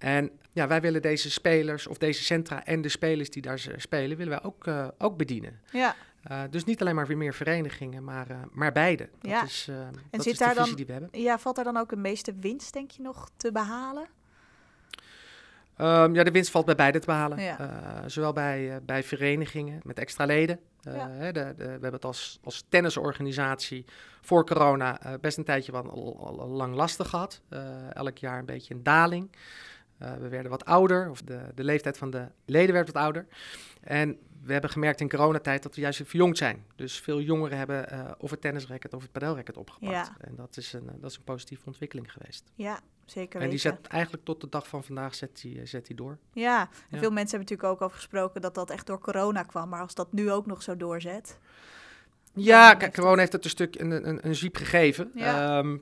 En 0.00 0.30
ja, 0.52 0.66
wij 0.66 0.80
willen 0.80 1.02
deze 1.02 1.30
spelers 1.30 1.86
of 1.86 1.98
deze 1.98 2.24
centra 2.24 2.64
en 2.64 2.82
de 2.82 2.88
spelers 2.88 3.30
die 3.30 3.42
daar 3.42 3.66
spelen, 3.76 4.16
willen 4.16 4.32
wij 4.32 4.42
ook, 4.42 4.66
eh, 4.66 4.88
ook 4.98 5.16
bedienen. 5.16 5.60
Ja. 5.72 5.94
Uh, 6.30 6.42
dus 6.50 6.64
niet 6.64 6.80
alleen 6.80 6.94
maar 6.94 7.06
weer 7.06 7.16
meer 7.16 7.34
verenigingen, 7.34 8.04
maar, 8.04 8.30
uh, 8.30 8.36
maar 8.50 8.72
beide. 8.72 9.08
Dat 9.20 9.30
Ja. 9.30 9.44
is, 9.44 9.68
En 9.68 9.92
dat 10.10 10.22
zit 10.22 10.32
is 10.32 10.38
de 10.38 10.44
daar 10.44 10.54
visie 10.54 10.66
dan, 10.68 10.76
die 10.76 10.86
we 10.86 10.92
hebben. 10.92 11.20
Ja, 11.20 11.38
valt 11.38 11.56
daar 11.56 11.64
dan 11.64 11.76
ook 11.76 11.88
de 11.88 11.96
meeste 11.96 12.34
winst, 12.40 12.72
denk 12.72 12.90
je, 12.90 13.02
nog 13.02 13.30
te 13.36 13.52
behalen? 13.52 14.06
Um, 15.78 16.14
ja, 16.14 16.22
de 16.24 16.30
winst 16.30 16.50
valt 16.50 16.64
bij 16.64 16.74
beide 16.74 16.98
te 16.98 17.06
behalen. 17.06 17.40
Ja. 17.42 18.02
Zowel 18.06 18.32
bij, 18.32 18.80
bij 18.82 19.02
verenigingen 19.02 19.80
met 19.84 19.98
extra 19.98 20.24
leden. 20.24 20.60
Ja. 20.80 21.32
de, 21.32 21.32
de, 21.32 21.54
we 21.56 21.70
hebben 21.70 21.92
het 21.92 22.04
als, 22.04 22.38
als 22.44 22.64
tennisorganisatie 22.68 23.84
voor 24.20 24.46
corona 24.46 25.00
best 25.20 25.38
een 25.38 25.44
tijdje 25.44 25.72
wel 25.72 25.90
al, 25.90 26.16
al, 26.26 26.40
al 26.40 26.48
lang 26.48 26.74
lastig 26.74 27.08
gehad. 27.08 27.40
Elk 27.92 28.18
jaar 28.18 28.38
een 28.38 28.44
beetje 28.44 28.74
een 28.74 28.82
daling. 28.82 29.30
Uh, 30.02 30.12
we 30.14 30.28
werden 30.28 30.50
wat 30.50 30.64
ouder, 30.64 31.10
of 31.10 31.22
de, 31.22 31.40
de 31.54 31.64
leeftijd 31.64 31.98
van 31.98 32.10
de 32.10 32.26
leden 32.44 32.74
werd 32.74 32.92
wat 32.92 33.02
ouder. 33.02 33.26
En 33.80 34.18
we 34.42 34.52
hebben 34.52 34.70
gemerkt 34.70 35.00
in 35.00 35.08
coronatijd 35.08 35.62
dat 35.62 35.74
we 35.74 35.80
juist 35.80 36.02
verjongd 36.04 36.38
zijn. 36.38 36.64
Dus 36.76 37.00
veel 37.00 37.20
jongeren 37.20 37.58
hebben 37.58 37.86
uh, 37.92 38.10
of 38.18 38.30
het 38.30 38.40
tennisracket 38.40 38.94
of 38.94 39.02
het 39.02 39.12
padelracket 39.12 39.56
opgepakt. 39.56 39.92
Ja. 39.92 40.16
En 40.20 40.34
dat 40.36 40.56
is, 40.56 40.72
een, 40.72 40.90
dat 41.00 41.10
is 41.10 41.16
een 41.16 41.22
positieve 41.24 41.66
ontwikkeling 41.66 42.12
geweest. 42.12 42.44
Ja, 42.54 42.80
zeker 43.04 43.40
En 43.40 43.48
die 43.50 43.58
weten. 43.62 43.78
zet 43.82 43.86
eigenlijk 43.86 44.24
tot 44.24 44.40
de 44.40 44.48
dag 44.48 44.68
van 44.68 44.84
vandaag 44.84 45.14
zet 45.14 45.40
die, 45.40 45.66
zet 45.66 45.86
die 45.86 45.96
door. 45.96 46.18
Ja, 46.32 46.60
en 46.60 46.68
Ja. 46.90 46.98
veel 46.98 47.10
mensen 47.10 47.38
hebben 47.38 47.38
natuurlijk 47.38 47.68
ook 47.68 47.82
over 47.82 47.96
gesproken 47.96 48.40
dat 48.40 48.54
dat 48.54 48.70
echt 48.70 48.86
door 48.86 48.98
corona 49.00 49.42
kwam. 49.42 49.68
Maar 49.68 49.80
als 49.80 49.94
dat 49.94 50.12
nu 50.12 50.30
ook 50.30 50.46
nog 50.46 50.62
zo 50.62 50.76
doorzet. 50.76 51.38
Ja, 52.34 52.74
kijk, 52.74 52.94
corona 52.94 53.18
heeft 53.18 53.32
het 53.32 53.44
een 53.44 53.50
stuk 53.50 53.80
een, 53.80 54.08
een, 54.08 54.26
een 54.26 54.34
zwiep 54.34 54.56
gegeven. 54.56 55.10
Ja. 55.14 55.58
Ehm, 55.58 55.76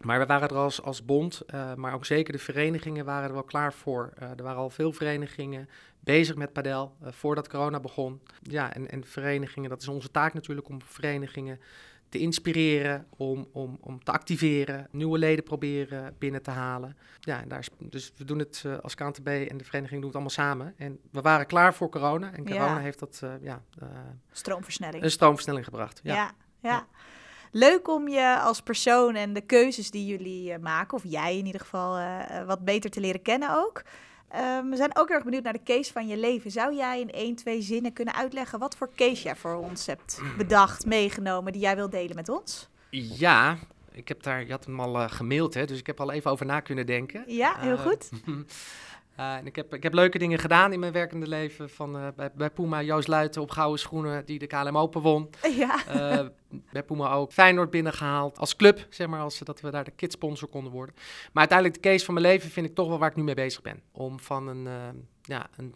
maar 0.00 0.18
we 0.18 0.26
waren 0.26 0.48
er 0.48 0.56
als, 0.56 0.82
als 0.82 1.04
bond, 1.04 1.42
uh, 1.54 1.74
maar 1.74 1.94
ook 1.94 2.04
zeker 2.04 2.32
de 2.32 2.38
verenigingen 2.38 3.04
waren 3.04 3.28
er 3.28 3.32
wel 3.34 3.42
klaar 3.42 3.72
voor. 3.72 4.12
Uh, 4.22 4.28
er 4.30 4.42
waren 4.42 4.58
al 4.60 4.70
veel 4.70 4.92
verenigingen 4.92 5.68
bezig 6.00 6.36
met 6.36 6.52
padel 6.52 6.96
uh, 7.02 7.08
voordat 7.12 7.48
corona 7.48 7.80
begon. 7.80 8.20
Ja, 8.42 8.72
en, 8.74 8.90
en 8.90 9.04
verenigingen, 9.04 9.70
dat 9.70 9.80
is 9.82 9.88
onze 9.88 10.10
taak 10.10 10.34
natuurlijk 10.34 10.68
om 10.68 10.82
verenigingen 10.84 11.60
te 12.08 12.18
inspireren, 12.18 13.06
om, 13.16 13.48
om, 13.52 13.78
om 13.80 14.04
te 14.04 14.12
activeren, 14.12 14.88
nieuwe 14.90 15.18
leden 15.18 15.44
proberen 15.44 16.14
binnen 16.18 16.42
te 16.42 16.50
halen. 16.50 16.96
Ja, 17.20 17.40
en 17.42 17.48
daar 17.48 17.58
is, 17.58 17.68
dus 17.78 18.12
we 18.16 18.24
doen 18.24 18.38
het 18.38 18.62
uh, 18.66 18.78
als 18.78 18.94
KNTB 18.94 19.26
en 19.26 19.56
de 19.56 19.64
vereniging 19.64 20.00
doen 20.00 20.10
het 20.10 20.12
allemaal 20.12 20.30
samen. 20.30 20.74
En 20.76 20.98
we 21.10 21.20
waren 21.20 21.46
klaar 21.46 21.74
voor 21.74 21.88
corona 21.88 22.32
en 22.32 22.44
corona 22.44 22.64
Ja. 22.74 22.78
heeft 22.78 22.98
dat 22.98 23.20
uh, 23.24 23.32
ja, 23.42 23.62
uh, 23.82 23.88
Stroomversnelling. 24.32 25.02
een 25.04 25.10
stroomversnelling 25.10 25.64
gebracht. 25.64 26.00
Ja, 26.02 26.14
Ja. 26.14 26.30
ja. 26.60 26.86
Leuk 27.50 27.88
om 27.88 28.08
je 28.08 28.38
als 28.40 28.60
persoon 28.60 29.14
en 29.14 29.32
de 29.32 29.40
keuzes 29.40 29.90
die 29.90 30.06
jullie 30.06 30.52
eh, 30.52 30.58
maken, 30.58 30.96
of 30.96 31.02
jij 31.06 31.38
in 31.38 31.46
ieder 31.46 31.60
geval, 31.60 31.96
eh, 31.96 32.38
eh, 32.38 32.46
wat 32.46 32.64
beter 32.64 32.90
te 32.90 33.00
leren 33.00 33.22
kennen 33.22 33.56
ook. 33.56 33.82
Ehm, 34.28 34.68
we 34.68 34.76
zijn 34.76 34.96
ook 34.96 35.08
erg 35.08 35.24
benieuwd 35.24 35.42
naar 35.42 35.52
de 35.52 35.62
case 35.64 35.92
van 35.92 36.06
je 36.06 36.16
leven. 36.16 36.50
Zou 36.50 36.74
jij 36.74 37.00
in 37.00 37.10
één, 37.10 37.34
twee 37.34 37.62
zinnen 37.62 37.92
kunnen 37.92 38.14
uitleggen 38.14 38.58
wat 38.58 38.76
voor 38.76 38.90
case 38.96 39.22
jij 39.22 39.36
voor 39.36 39.54
ons 39.54 39.86
hebt 39.86 40.20
bedacht, 40.36 40.86
meegenomen, 40.86 41.52
die 41.52 41.60
jij 41.60 41.76
wilt 41.76 41.92
delen 41.92 42.16
met 42.16 42.28
ons? 42.28 42.68
Ja, 42.90 43.58
ik 43.92 44.08
heb 44.08 44.22
daar, 44.22 44.44
je 44.44 44.50
had 44.50 44.64
hem 44.64 44.80
al 44.80 45.00
uh, 45.00 45.10
gemaild, 45.10 45.54
hè, 45.54 45.64
dus 45.64 45.78
ik 45.78 45.86
heb 45.86 46.00
al 46.00 46.12
even 46.12 46.30
over 46.30 46.46
na 46.46 46.60
kunnen 46.60 46.86
denken. 46.86 47.24
Ja, 47.26 47.54
heel 47.58 47.72
Uh, 47.72 47.80
goed. 47.80 48.10
Uh, 49.20 49.34
en 49.34 49.46
ik, 49.46 49.56
heb, 49.56 49.74
ik 49.74 49.82
heb 49.82 49.94
leuke 49.94 50.18
dingen 50.18 50.38
gedaan 50.38 50.72
in 50.72 50.80
mijn 50.80 50.92
werkende 50.92 51.28
leven. 51.28 51.70
Van, 51.70 51.96
uh, 51.96 52.08
bij, 52.16 52.30
bij 52.34 52.50
Puma, 52.50 52.82
Joost 52.82 53.08
Luiten 53.08 53.42
op 53.42 53.50
gouden 53.50 53.78
schoenen, 53.78 54.26
die 54.26 54.38
de 54.38 54.46
KLM 54.46 54.78
Open 54.78 55.00
won. 55.00 55.30
Ja. 55.56 55.78
Uh, 56.20 56.26
bij 56.72 56.82
Puma 56.82 57.12
ook 57.12 57.32
Feyenoord 57.32 57.70
binnengehaald 57.70 58.38
als 58.38 58.56
club, 58.56 58.86
zeg 58.90 59.06
maar, 59.06 59.20
als, 59.20 59.38
dat 59.38 59.60
we 59.60 59.70
daar 59.70 59.84
de 59.84 59.90
kidsponsor 59.90 60.48
konden 60.48 60.72
worden. 60.72 60.94
Maar 61.32 61.48
uiteindelijk 61.48 61.82
de 61.82 61.88
case 61.88 62.04
van 62.04 62.14
mijn 62.14 62.26
leven 62.26 62.50
vind 62.50 62.66
ik 62.66 62.74
toch 62.74 62.88
wel 62.88 62.98
waar 62.98 63.10
ik 63.10 63.16
nu 63.16 63.22
mee 63.22 63.34
bezig 63.34 63.62
ben. 63.62 63.82
Om 63.92 64.20
van 64.20 64.48
een, 64.48 64.68
ja, 65.22 65.48
een 65.56 65.74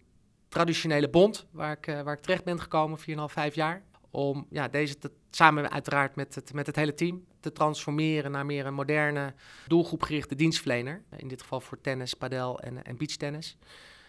traditionele 0.49 1.09
bond, 1.09 1.45
waar 1.51 1.77
ik, 1.81 1.85
waar 2.03 2.13
ik 2.13 2.21
terecht 2.21 2.43
ben 2.43 2.61
gekomen, 2.61 2.99
4,5, 2.99 3.05
5 3.25 3.55
jaar. 3.55 3.83
Om 4.11 4.47
ja, 4.49 4.67
deze 4.67 4.97
te, 4.97 5.11
samen 5.29 5.71
uiteraard 5.71 6.15
met 6.15 6.35
het, 6.35 6.53
met 6.53 6.67
het 6.67 6.75
hele 6.75 6.93
team 6.93 7.25
te 7.45 7.51
transformeren 7.51 8.31
naar 8.31 8.45
meer 8.45 8.65
een 8.65 8.73
moderne, 8.73 9.33
doelgroepgerichte 9.67 10.35
dienstverlener. 10.35 11.03
In 11.17 11.27
dit 11.27 11.41
geval 11.41 11.61
voor 11.61 11.81
tennis, 11.81 12.13
padel 12.13 12.59
en, 12.59 12.83
en 12.83 12.97
beachtennis. 12.97 13.57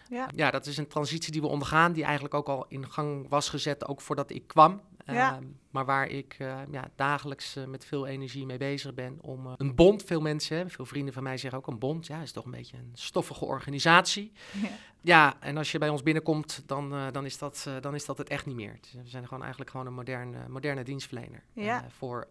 Ja. 0.09 0.29
ja, 0.35 0.51
dat 0.51 0.65
is 0.65 0.77
een 0.77 0.87
transitie 0.87 1.31
die 1.31 1.41
we 1.41 1.47
ondergaan, 1.47 1.93
die 1.93 2.03
eigenlijk 2.03 2.33
ook 2.33 2.47
al 2.47 2.65
in 2.67 2.91
gang 2.91 3.29
was 3.29 3.49
gezet, 3.49 3.87
ook 3.87 4.01
voordat 4.01 4.31
ik 4.31 4.47
kwam. 4.47 4.81
Ja. 5.13 5.35
Ehm, 5.35 5.43
maar 5.69 5.85
waar 5.85 6.07
ik 6.07 6.35
eh, 6.39 6.59
ja, 6.71 6.89
dagelijks 6.95 7.55
eh, 7.55 7.65
met 7.65 7.85
veel 7.85 8.05
energie 8.07 8.45
mee 8.45 8.57
bezig 8.57 8.93
ben 8.93 9.17
om 9.21 9.45
eh, 9.47 9.53
een 9.57 9.75
bond, 9.75 10.03
veel 10.03 10.21
mensen, 10.21 10.69
veel 10.69 10.85
vrienden 10.85 11.13
van 11.13 11.23
mij 11.23 11.37
zeggen 11.37 11.59
ook 11.59 11.67
een 11.67 11.79
bond, 11.79 12.07
ja, 12.07 12.21
is 12.21 12.31
toch 12.31 12.45
een 12.45 12.51
beetje 12.51 12.77
een 12.77 12.91
stoffige 12.93 13.45
organisatie. 13.45 14.31
Ja. 14.61 14.67
Ja, 15.01 15.35
en 15.39 15.57
als 15.57 15.71
je 15.71 15.77
bij 15.77 15.89
ons 15.89 16.03
binnenkomt, 16.03 16.63
dan, 16.65 17.11
dan, 17.11 17.25
is, 17.25 17.37
dat, 17.37 17.67
dan 17.81 17.95
is 17.95 18.05
dat 18.05 18.17
het 18.17 18.29
echt 18.29 18.45
niet 18.45 18.55
meer. 18.55 18.77
Is- 18.81 18.93
We 18.93 19.09
zijn 19.09 19.23
gewoon 19.23 19.39
eigenlijk 19.41 19.71
gewoon 19.71 19.85
een 19.85 19.93
moderne, 19.93 20.47
moderne 20.47 20.83
dienstverlener. 20.83 21.43
Ja. 21.53 21.85
Voor 21.89 22.27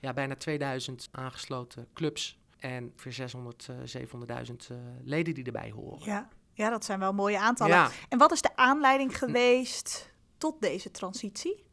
ja, 0.00 0.12
bijna 0.12 0.34
2000 0.36 1.08
aangesloten 1.12 1.86
clubs 1.94 2.38
en 2.58 2.92
voor 2.96 3.12
600, 3.12 3.68
eh 3.68 4.02
700.000 4.02 4.06
eh, 4.70 4.76
leden 5.04 5.34
die 5.34 5.44
erbij 5.44 5.70
horen. 5.70 6.04
Ja. 6.04 6.28
ja, 6.52 6.70
dat 6.70 6.84
zijn 6.84 6.98
wel 6.98 7.12
mooie 7.12 7.38
aantallen. 7.38 7.90
En 8.08 8.18
wat 8.18 8.32
is 8.32 8.42
de 8.42 8.56
aanleiding 8.56 9.18
geweest 9.18 10.12
tot 10.38 10.60
deze 10.60 10.90
transitie? 10.90 11.64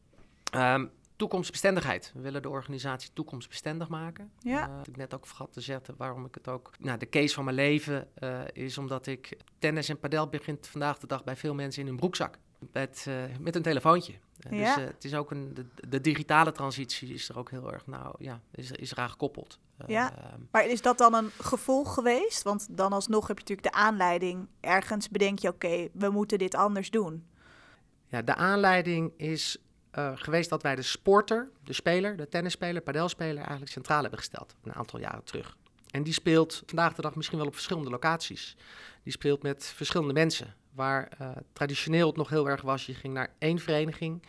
Ehm, 0.53 0.86
toekomstbestendigheid. 1.15 2.12
We 2.13 2.22
willen 2.22 2.41
de 2.41 2.50
organisatie 2.50 3.10
toekomstbestendig 3.13 3.88
maken. 3.88 4.31
Ja. 4.39 4.69
Eh, 4.69 4.75
ik 4.86 4.98
net 4.98 5.13
ook 5.13 5.25
vergat 5.25 5.53
te 5.53 5.62
zetten 5.62 5.93
waarom 5.98 6.25
ik 6.25 6.36
het 6.36 6.48
ook... 6.48 6.72
Nou, 6.79 6.98
de 6.98 7.10
case 7.10 7.33
van 7.33 7.43
mijn 7.43 7.55
leven 7.55 8.07
eh, 8.15 8.39
is 8.53 8.77
omdat 8.77 9.07
ik... 9.07 9.38
Tennis 9.60 9.89
en 9.89 10.00
padel 10.00 10.27
begint 10.27 10.67
vandaag 10.67 10.98
de 10.98 11.07
dag 11.07 11.24
bij 11.24 11.36
veel 11.36 11.53
mensen 11.53 11.81
in 11.81 11.88
hun 11.88 11.98
broekzak. 11.98 12.38
Met, 12.72 13.05
eh, 13.07 13.15
met 13.39 13.55
een 13.55 13.62
telefoontje. 13.62 14.13
Eh, 14.39 14.60
Ja. 14.60 14.75
Dus 14.75 14.86
het 14.86 15.03
is 15.03 15.15
ook 15.15 15.31
een... 15.31 15.53
De, 15.53 15.65
de 15.89 16.01
digitale 16.01 16.51
transitie 16.51 17.13
is 17.13 17.29
er 17.29 17.38
ook 17.38 17.50
heel 17.50 17.74
erg... 17.74 17.88
Nou 17.88 18.15
ja, 18.19 18.41
is, 18.51 18.72
is 18.72 18.91
eraan 18.91 19.10
gekoppeld. 19.10 19.60
Ja. 19.88 20.13
Maar 20.51 20.65
is 20.67 20.81
dat 20.81 20.98
dan 20.98 21.13
een 21.13 21.29
gevolg 21.39 21.93
geweest? 21.93 22.43
Want 22.43 22.67
dan 22.77 22.93
alsnog 22.93 23.27
heb 23.27 23.38
je 23.38 23.43
natuurlijk 23.43 23.75
de 23.75 23.81
aanleiding. 23.81 24.48
Ergens 24.60 25.10
bedenk 25.10 25.39
je, 25.39 25.48
oké, 25.48 25.89
we 25.93 26.10
moeten 26.10 26.38
dit 26.38 26.55
anders 26.55 26.91
doen. 26.91 27.27
Ja, 28.07 28.22
de 28.22 28.36
aanleiding 28.36 29.13
is 29.17 29.57
eh, 29.93 30.12
geweest 30.15 30.50
dat 30.50 30.62
wij 30.62 30.75
de 30.75 30.81
sporter, 30.81 31.50
de 31.63 31.73
speler, 31.73 32.17
de 32.17 32.29
tennisspeler, 32.29 32.81
padelspeler 32.81 33.38
eigenlijk 33.38 33.71
centraal 33.71 34.01
hebben 34.01 34.19
gesteld. 34.19 34.55
Een 34.63 34.73
aantal 34.73 35.00
jaren 35.00 35.23
terug. 35.23 35.57
En 35.91 36.03
die 36.03 36.13
speelt 36.13 36.63
vandaag 36.65 36.93
de 36.93 37.01
dag 37.01 37.15
misschien 37.15 37.38
wel 37.38 37.47
op 37.47 37.53
verschillende 37.53 37.89
locaties. 37.89 38.55
Die 39.03 39.13
speelt 39.13 39.43
met 39.43 39.65
verschillende 39.75 40.13
mensen. 40.13 40.55
Waar 40.71 41.07
eh, 41.17 41.29
traditioneel 41.53 42.07
het 42.07 42.15
nog 42.15 42.29
heel 42.29 42.50
erg 42.50 42.62
was, 42.62 42.85
je 42.85 42.93
ging 42.93 43.13
naar 43.13 43.33
één 43.38 43.59
vereniging 43.59 44.23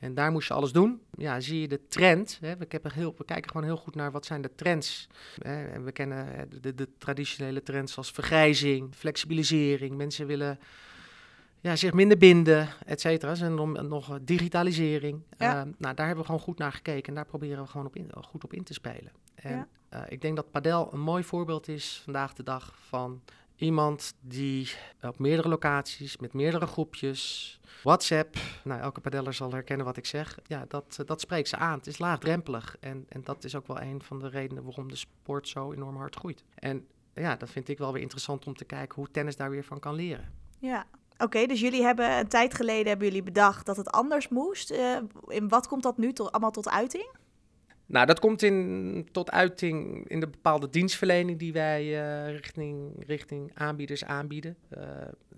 en 0.00 0.14
daar 0.14 0.30
moest 0.30 0.48
je 0.48 0.54
alles 0.54 0.72
doen. 0.72 1.00
Ja, 1.16 1.40
zie 1.40 1.60
je 1.60 1.68
de 1.68 1.86
trend. 1.88 2.38
Hè? 2.40 2.56
We, 2.56 2.66
heel, 2.94 3.12
kijken 3.12 3.50
gewoon 3.50 3.66
heel 3.66 3.76
goed 3.76 3.94
naar 3.94 4.10
wat 4.10 4.26
zijn 4.26 4.42
de 4.42 4.54
trends. 4.54 5.08
Hè? 5.42 5.64
En 5.64 5.84
we 5.84 5.92
kennen 5.92 6.36
eh, 6.36 6.42
de, 6.60 6.74
de 6.74 6.88
traditionele 6.98 7.62
trends 7.62 7.96
als 7.96 8.10
vergrijzing, 8.10 8.94
flexibilisering. 8.94 9.96
Mensen 9.96 10.26
willen 10.26 10.58
ja, 11.60 11.76
zich 11.76 11.92
minder 11.92 12.18
binden, 12.18 12.68
et 12.86 13.00
cetera. 13.00 13.34
En 13.34 13.56
dan 13.56 13.88
nog 13.88 14.18
digitalisering. 14.22 15.22
Ja. 15.38 15.60
Eh, 15.60 15.68
nou, 15.78 15.94
daar 15.94 16.06
hebben 16.06 16.24
we 16.24 16.30
gewoon 16.30 16.40
goed 16.46 16.58
naar 16.58 16.72
gekeken 16.72 17.08
en 17.08 17.14
daar 17.14 17.24
proberen 17.26 17.62
we 17.62 17.68
gewoon 17.70 17.86
op 17.86 17.96
in, 17.96 18.10
goed 18.28 18.44
op 18.44 18.52
in 18.52 18.64
te 18.64 18.72
spelen. 18.72 19.12
En 19.34 19.54
Ja. 19.56 19.68
eh, 19.88 20.02
ik 20.08 20.20
denk 20.22 20.36
dat 20.36 20.50
padel 20.50 20.92
een 20.92 21.00
mooi 21.00 21.24
voorbeeld 21.24 21.68
is 21.68 22.00
vandaag 22.04 22.32
de 22.34 22.42
dag 22.42 22.74
van 22.88 23.22
iemand 23.56 24.14
die 24.20 24.70
op 25.00 25.18
meerdere 25.18 25.48
locaties, 25.48 26.16
met 26.16 26.32
meerdere 26.32 26.66
groepjes, 26.66 27.54
WhatsApp, 27.82 28.36
nou, 28.64 28.80
elke 28.80 29.00
padeller 29.00 29.34
zal 29.34 29.52
herkennen 29.52 29.86
wat 29.86 29.96
ik 29.96 30.06
zeg. 30.06 30.38
Ja, 30.46 30.64
dat, 30.68 30.96
eh, 31.00 31.06
dat 31.06 31.20
spreekt 31.20 31.48
ze 31.48 31.56
aan. 31.56 31.78
Het 31.78 31.86
is 31.86 31.98
laagdrempelig 31.98 32.76
en, 32.80 33.06
en 33.08 33.20
dat 33.24 33.44
is 33.44 33.54
ook 33.54 33.66
wel 33.66 33.80
een 33.80 34.02
van 34.02 34.18
de 34.18 34.28
redenen 34.28 34.64
waarom 34.64 34.88
de 34.88 34.96
sport 34.96 35.48
zo 35.48 35.72
enorm 35.72 35.96
hard 35.96 36.16
groeit. 36.16 36.44
En 36.54 36.86
ja, 37.14 37.36
dat 37.36 37.50
vind 37.50 37.68
ik 37.68 37.78
wel 37.78 37.92
weer 37.92 38.02
interessant 38.02 38.46
om 38.46 38.54
te 38.56 38.64
kijken 38.64 38.94
hoe 38.94 39.10
tennis 39.10 39.36
daar 39.36 39.50
weer 39.50 39.64
van 39.64 39.78
kan 39.78 39.94
leren. 39.94 40.32
Ja. 40.58 40.86
Oké, 41.22 41.46
dus 41.46 41.60
jullie 41.60 41.82
hebben 41.82 42.18
een 42.18 42.28
tijd 42.28 42.54
geleden 42.54 42.86
hebben 42.86 43.06
jullie 43.06 43.22
bedacht 43.22 43.66
dat 43.66 43.76
het 43.76 43.90
anders 43.90 44.28
moest. 44.28 44.70
Eh, 44.70 44.96
in 45.28 45.48
wat 45.48 45.66
komt 45.66 45.82
dat 45.82 45.98
nu 45.98 46.12
allemaal 46.14 46.50
tot 46.50 46.68
uiting? 46.68 47.08
Nou, 47.86 48.06
dat 48.06 48.18
komt 48.18 48.42
in, 48.42 49.08
tot 49.12 49.30
uiting 49.30 50.08
in 50.08 50.20
de 50.20 50.28
bepaalde 50.28 50.70
dienstverlening 50.70 51.38
die 51.38 51.52
wij 51.52 51.82
eh, 51.82 52.32
richting, 52.32 53.04
richting 53.06 53.50
aanbieders 53.54 54.04
aanbieden. 54.04 54.56
Eh, 54.68 54.82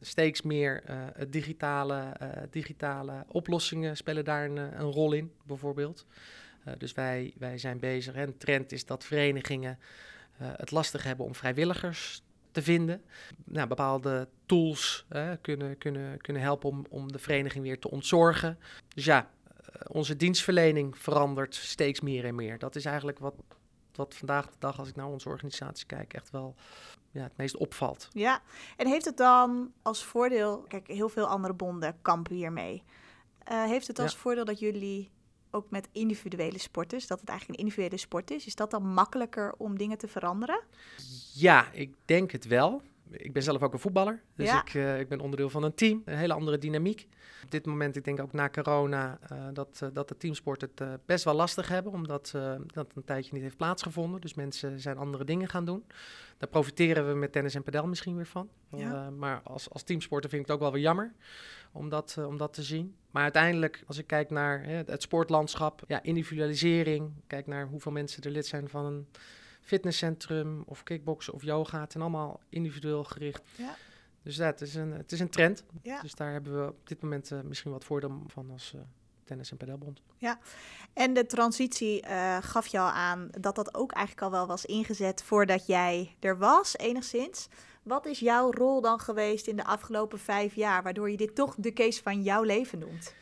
steeds 0.00 0.42
meer 0.42 0.82
digitale, 1.28 2.12
digitale 2.50 3.24
oplossingen 3.28 3.96
spelen 3.96 4.24
daar 4.24 4.44
een, 4.44 4.56
een 4.56 4.90
rol 4.90 5.12
in, 5.12 5.32
bijvoorbeeld. 5.46 6.06
Dus 6.78 6.92
wij, 6.92 7.32
wij 7.38 7.58
zijn 7.58 7.78
bezig. 7.78 8.14
En 8.14 8.38
trend 8.38 8.72
is 8.72 8.86
dat 8.86 9.04
verenigingen 9.04 9.78
het 10.36 10.70
lastig 10.70 11.02
hebben 11.02 11.26
om 11.26 11.34
vrijwilligers 11.34 12.22
te 12.52 12.62
vinden. 12.62 13.02
Nou, 13.44 13.68
bepaalde 13.68 14.28
tools 14.46 15.06
kunnen, 15.40 15.78
kunnen, 15.78 16.20
kunnen 16.20 16.42
helpen 16.42 16.68
om, 16.68 16.86
om 16.88 17.12
de 17.12 17.18
vereniging 17.18 17.64
weer 17.64 17.78
te 17.78 17.90
ontzorgen. 17.90 18.58
Dus 18.94 19.04
ja, 19.04 19.30
eh, 19.56 19.80
onze 19.88 20.16
dienstverlening 20.16 20.98
verandert 20.98 21.54
steeds 21.54 22.00
meer 22.00 22.24
en 22.24 22.34
meer. 22.34 22.58
Dat 22.58 22.76
is 22.76 22.84
eigenlijk 22.84 23.18
wat, 23.18 23.34
wat 23.94 24.14
vandaag 24.14 24.46
de 24.46 24.56
dag, 24.58 24.78
als 24.78 24.88
ik 24.88 24.96
naar 24.96 25.06
onze 25.06 25.28
organisatie 25.28 25.86
kijk, 25.86 26.14
echt 26.14 26.30
wel 26.30 26.54
ja, 27.10 27.22
het 27.22 27.36
meest 27.36 27.56
opvalt. 27.56 28.08
Ja. 28.12 28.42
En 28.76 28.86
heeft 28.86 29.04
het 29.04 29.16
dan 29.16 29.72
als 29.82 30.04
voordeel, 30.04 30.58
kijk, 30.68 30.86
heel 30.86 31.08
veel 31.08 31.26
andere 31.26 31.54
bonden 31.54 31.96
kampen 32.02 32.34
hiermee. 32.34 32.82
Eh 33.44 33.64
heeft 33.64 33.86
het 33.86 33.98
als 33.98 34.12
Ja. 34.12 34.18
voordeel 34.18 34.44
dat 34.44 34.58
jullie 34.58 35.10
ook 35.52 35.70
met 35.70 35.88
individuele 35.92 36.58
sporters, 36.58 37.06
dat 37.06 37.20
het 37.20 37.28
eigenlijk 37.28 37.58
een 37.58 37.64
individuele 37.64 38.00
sport 38.00 38.30
is, 38.30 38.46
is 38.46 38.54
dat 38.54 38.70
dan 38.70 38.86
makkelijker 38.86 39.54
om 39.56 39.78
dingen 39.78 39.98
te 39.98 40.08
veranderen? 40.08 40.60
Ja, 41.34 41.70
ik 41.72 41.94
denk 42.04 42.30
het 42.30 42.46
wel. 42.46 42.82
Ik 43.12 43.32
ben 43.32 43.42
zelf 43.42 43.62
ook 43.62 43.72
een 43.72 43.78
voetballer, 43.78 44.22
dus 44.34 44.48
Ja. 44.48 44.60
ik, 44.60 44.74
eh, 44.74 45.00
ik 45.00 45.08
ben 45.08 45.20
onderdeel 45.20 45.50
van 45.50 45.62
een 45.62 45.74
team. 45.74 46.02
Een 46.04 46.16
hele 46.16 46.32
andere 46.32 46.58
dynamiek. 46.58 47.08
Op 47.44 47.50
dit 47.50 47.66
moment, 47.66 47.96
ik 47.96 48.04
denk 48.04 48.20
ook 48.20 48.32
na 48.32 48.48
corona, 48.48 49.18
eh, 49.28 49.46
dat, 49.52 49.80
eh, 49.82 49.88
dat 49.92 50.08
de 50.08 50.16
teamsport 50.16 50.60
het 50.60 50.82
best 51.06 51.24
wel 51.24 51.34
lastig 51.34 51.68
hebben, 51.68 51.92
omdat 51.92 52.34
dat 52.66 52.92
een 52.94 53.04
tijdje 53.04 53.32
niet 53.32 53.42
heeft 53.42 53.56
plaatsgevonden. 53.56 54.20
Dus 54.20 54.34
mensen 54.34 54.80
zijn 54.80 54.96
andere 54.96 55.24
dingen 55.24 55.48
gaan 55.48 55.64
doen. 55.64 55.84
Daar 56.38 56.48
profiteren 56.48 57.08
we 57.08 57.14
met 57.14 57.32
tennis 57.32 57.54
en 57.54 57.62
padel 57.62 57.86
misschien 57.86 58.16
weer 58.16 58.26
van. 58.26 58.48
Ja. 58.68 59.10
Maar 59.10 59.40
als, 59.44 59.70
als 59.70 59.82
teamsporter 59.82 60.30
vind 60.30 60.42
ik 60.42 60.48
het 60.48 60.56
ook 60.56 60.62
wel 60.62 60.72
weer 60.72 60.82
jammer 60.82 61.12
om 61.72 61.88
dat, 61.88 62.18
om 62.26 62.36
dat 62.36 62.52
te 62.52 62.62
zien. 62.62 62.96
Maar 63.10 63.22
uiteindelijk, 63.22 63.82
als 63.86 63.98
ik 63.98 64.06
kijk 64.06 64.30
naar 64.30 64.64
hè, 64.64 64.74
het 64.74 65.02
sportlandschap, 65.02 65.82
ja, 65.86 66.02
individualisering, 66.02 67.12
kijk 67.26 67.46
naar 67.46 67.66
hoeveel 67.66 67.92
mensen 67.92 68.22
er 68.22 68.30
lid 68.30 68.46
zijn 68.46 68.68
van 68.68 68.84
een 68.84 69.06
fitnesscentrum 69.62 70.62
of 70.66 70.82
kickboksen 70.82 71.32
of 71.32 71.42
yoga. 71.42 71.80
Het 71.80 71.92
zijn 71.92 72.04
allemaal 72.04 72.40
individueel 72.48 73.04
gericht. 73.04 73.42
Ja. 73.56 73.76
Dus 74.22 74.36
ja, 74.36 74.44
het 74.44 74.60
is 74.60 74.74
een, 74.74 74.92
het 74.92 75.12
is 75.12 75.20
een 75.20 75.30
trend. 75.30 75.64
Ja. 75.82 76.00
Dus 76.00 76.14
daar 76.14 76.32
hebben 76.32 76.64
we 76.64 76.68
op 76.68 76.88
dit 76.88 77.02
moment 77.02 77.30
eh, 77.30 77.40
misschien 77.40 77.72
wat 77.72 77.84
voordeel 77.84 78.22
van 78.26 78.50
als 78.50 78.72
eh, 78.74 78.80
tennis- 79.24 79.50
en 79.50 79.56
padelbond. 79.56 80.02
En 80.92 81.14
de 81.14 81.26
transitie 81.26 82.00
eh, 82.00 82.36
gaf 82.40 82.66
je 82.66 82.78
al 82.78 82.90
aan 82.90 83.28
dat 83.40 83.54
dat 83.54 83.74
ook 83.74 83.92
eigenlijk 83.92 84.26
al 84.26 84.30
wel 84.30 84.46
was 84.46 84.64
ingezet 84.64 85.22
voordat 85.22 85.66
jij 85.66 86.16
er 86.20 86.38
was, 86.38 86.76
enigszins. 86.76 87.48
Wat 87.82 88.06
is 88.06 88.18
jouw 88.18 88.50
rol 88.50 88.80
dan 88.80 88.98
geweest 88.98 89.46
in 89.46 89.56
de 89.56 89.64
afgelopen 89.64 90.18
vijf 90.18 90.54
jaar, 90.54 90.82
waardoor 90.82 91.10
je 91.10 91.16
dit 91.16 91.34
toch 91.34 91.54
de 91.58 91.72
case 91.72 92.02
van 92.02 92.22
jouw 92.22 92.42
leven 92.42 92.78
noemt? 92.78 93.14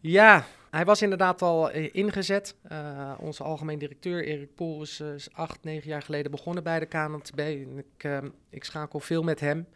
Ja, 0.00 0.46
hij 0.70 0.84
was 0.84 1.02
inderdaad 1.02 1.42
al 1.42 1.70
eh, 1.70 1.88
ingezet. 1.92 2.56
Eh, 2.62 3.14
onze 3.20 3.42
algemeen 3.42 3.78
directeur 3.78 4.24
Erik 4.24 4.54
Poel 4.54 4.82
is, 4.82 5.00
eh, 5.00 5.14
is 5.14 5.32
acht, 5.32 5.64
negen 5.64 5.88
jaar 5.88 6.02
geleden 6.02 6.30
begonnen 6.30 6.62
bij 6.62 6.78
de 6.78 6.86
KNTB. 6.86 7.40
Ik, 7.76 8.08
ik 8.50 8.64
schakel 8.64 9.00
veel 9.00 9.22
met 9.22 9.40
hem. 9.40 9.66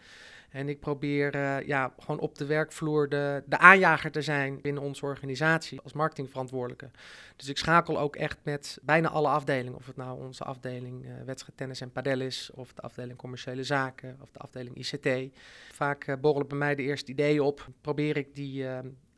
En 0.50 0.68
ik 0.68 0.80
probeer 0.80 1.36
ja, 1.66 1.94
gewoon 1.98 2.20
op 2.20 2.38
de 2.38 2.46
werkvloer 2.46 3.08
de, 3.08 3.42
de 3.46 3.58
aanjager 3.58 4.10
te 4.10 4.22
zijn 4.22 4.60
binnen 4.60 4.82
onze 4.82 5.04
organisatie 5.04 5.80
als 5.80 5.92
marketingverantwoordelijke. 5.92 6.90
Dus 7.36 7.48
ik 7.48 7.58
schakel 7.58 7.98
ook 7.98 8.16
echt 8.16 8.38
met 8.42 8.78
bijna 8.82 9.08
alle 9.08 9.28
afdelingen. 9.28 9.74
Of 9.74 9.86
het 9.86 9.96
nou 9.96 10.24
onze 10.24 10.44
afdeling 10.44 11.04
eh, 11.04 11.10
wedstrijd 11.24 11.56
tennis 11.56 11.80
en 11.80 11.92
padel 11.92 12.20
is, 12.20 12.50
of 12.54 12.72
de 12.72 12.82
afdeling 12.82 13.18
commerciële 13.18 13.64
zaken, 13.64 14.18
of 14.22 14.30
de 14.30 14.38
afdeling 14.38 14.76
ICT. 14.76 15.36
Vaak 15.72 16.16
borrelen 16.20 16.48
bij 16.48 16.58
mij 16.58 16.74
de 16.74 16.82
eerste 16.82 17.10
ideeën 17.10 17.40
op. 17.40 17.68
Probeer 17.80 18.16
ik 18.16 18.34
die 18.34 18.66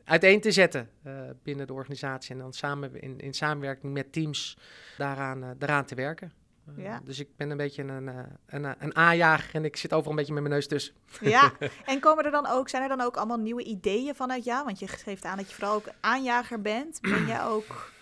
uiteen 0.05 0.41
te 0.41 0.53
zetten 0.53 0.91
eh, 1.03 1.13
binnen 1.43 1.67
de 1.67 1.73
organisatie 1.73 2.35
en 2.35 2.41
dan 2.41 2.53
samen 2.53 3.01
in, 3.03 3.19
in 3.19 3.35
samenwerking 3.35 3.93
met 3.93 4.13
teams 4.13 4.59
daaraan, 4.99 5.43
eh, 5.43 5.51
daaraan 5.59 5.85
te 5.85 5.95
werken. 5.95 6.33
Eh, 6.77 6.85
Ja. 6.85 7.01
Dus 7.05 7.19
ik 7.19 7.29
ben 7.37 7.51
een 7.51 7.57
beetje 7.57 7.83
een, 7.83 8.11
een, 8.47 8.75
een 8.79 8.97
aanjager 8.97 9.55
en 9.55 9.65
ik 9.65 9.77
zit 9.77 9.93
overal 9.93 10.11
een 10.11 10.17
beetje 10.17 10.33
met 10.33 10.43
mijn 10.43 10.55
neus 10.55 10.69
tussen. 10.69 10.95
Ja, 11.21 11.53
en 11.85 12.01
komen 12.01 12.25
er 12.25 12.31
dan 12.31 12.47
ook, 12.47 12.69
zijn 12.69 12.83
er 12.83 12.89
dan 12.89 13.01
ook 13.01 13.17
allemaal 13.17 13.39
nieuwe 13.39 13.65
ideeën 13.65 14.15
vanuit 14.15 14.45
jou? 14.45 14.65
Want 14.65 14.79
je 14.79 14.87
geeft 14.89 15.25
aan 15.25 15.37
dat 15.37 15.49
je 15.49 15.55
vooral 15.55 15.75
ook 15.75 15.89
aanjager 16.01 16.61
bent. 16.61 17.01
Ben 17.01 17.27
jij 17.27 17.45
ook... 17.45 17.93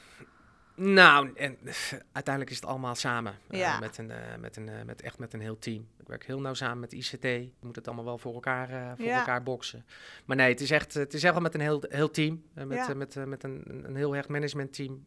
Nou, 0.74 1.30
en 1.36 1.58
uiteindelijk 2.12 2.50
is 2.54 2.60
het 2.60 2.66
allemaal 2.70 2.94
samen. 2.94 3.34
eh, 3.48 3.80
met, 3.80 3.98
een, 3.98 4.10
eh, 4.10 4.36
met, 4.38 4.56
een, 4.56 4.68
eh, 4.68 4.84
met 4.84 5.02
echt 5.02 5.18
met 5.18 5.32
een 5.34 5.40
heel 5.40 5.58
team. 5.58 5.86
Ik 6.00 6.06
werk 6.08 6.24
heel 6.26 6.40
nauw 6.40 6.54
samen 6.54 6.78
met 6.80 6.92
ICT. 6.92 7.22
Je 7.22 7.52
moet 7.60 7.76
het 7.76 7.86
allemaal 7.86 8.04
wel 8.04 8.18
voor 8.18 8.34
elkaar, 8.34 8.96
voor 8.96 9.04
Ja. 9.06 9.18
elkaar 9.18 9.42
boksen. 9.42 9.84
Maar 10.24 10.36
nee, 10.36 10.48
het 10.48 10.60
is 10.60 10.70
echt, 10.70 10.94
het 10.94 11.14
is 11.14 11.22
echt 11.24 11.32
wel 11.32 11.42
met 11.42 11.54
een 11.54 11.60
heel, 11.60 11.84
heel 11.88 12.10
team. 12.10 12.42
met 12.54 12.72
Ja. 12.72 12.94
met, 12.94 13.26
met 13.26 13.44
een, 13.44 13.62
een 13.86 13.96
heel 13.96 14.12
hecht 14.12 14.28
managementteam. 14.28 15.04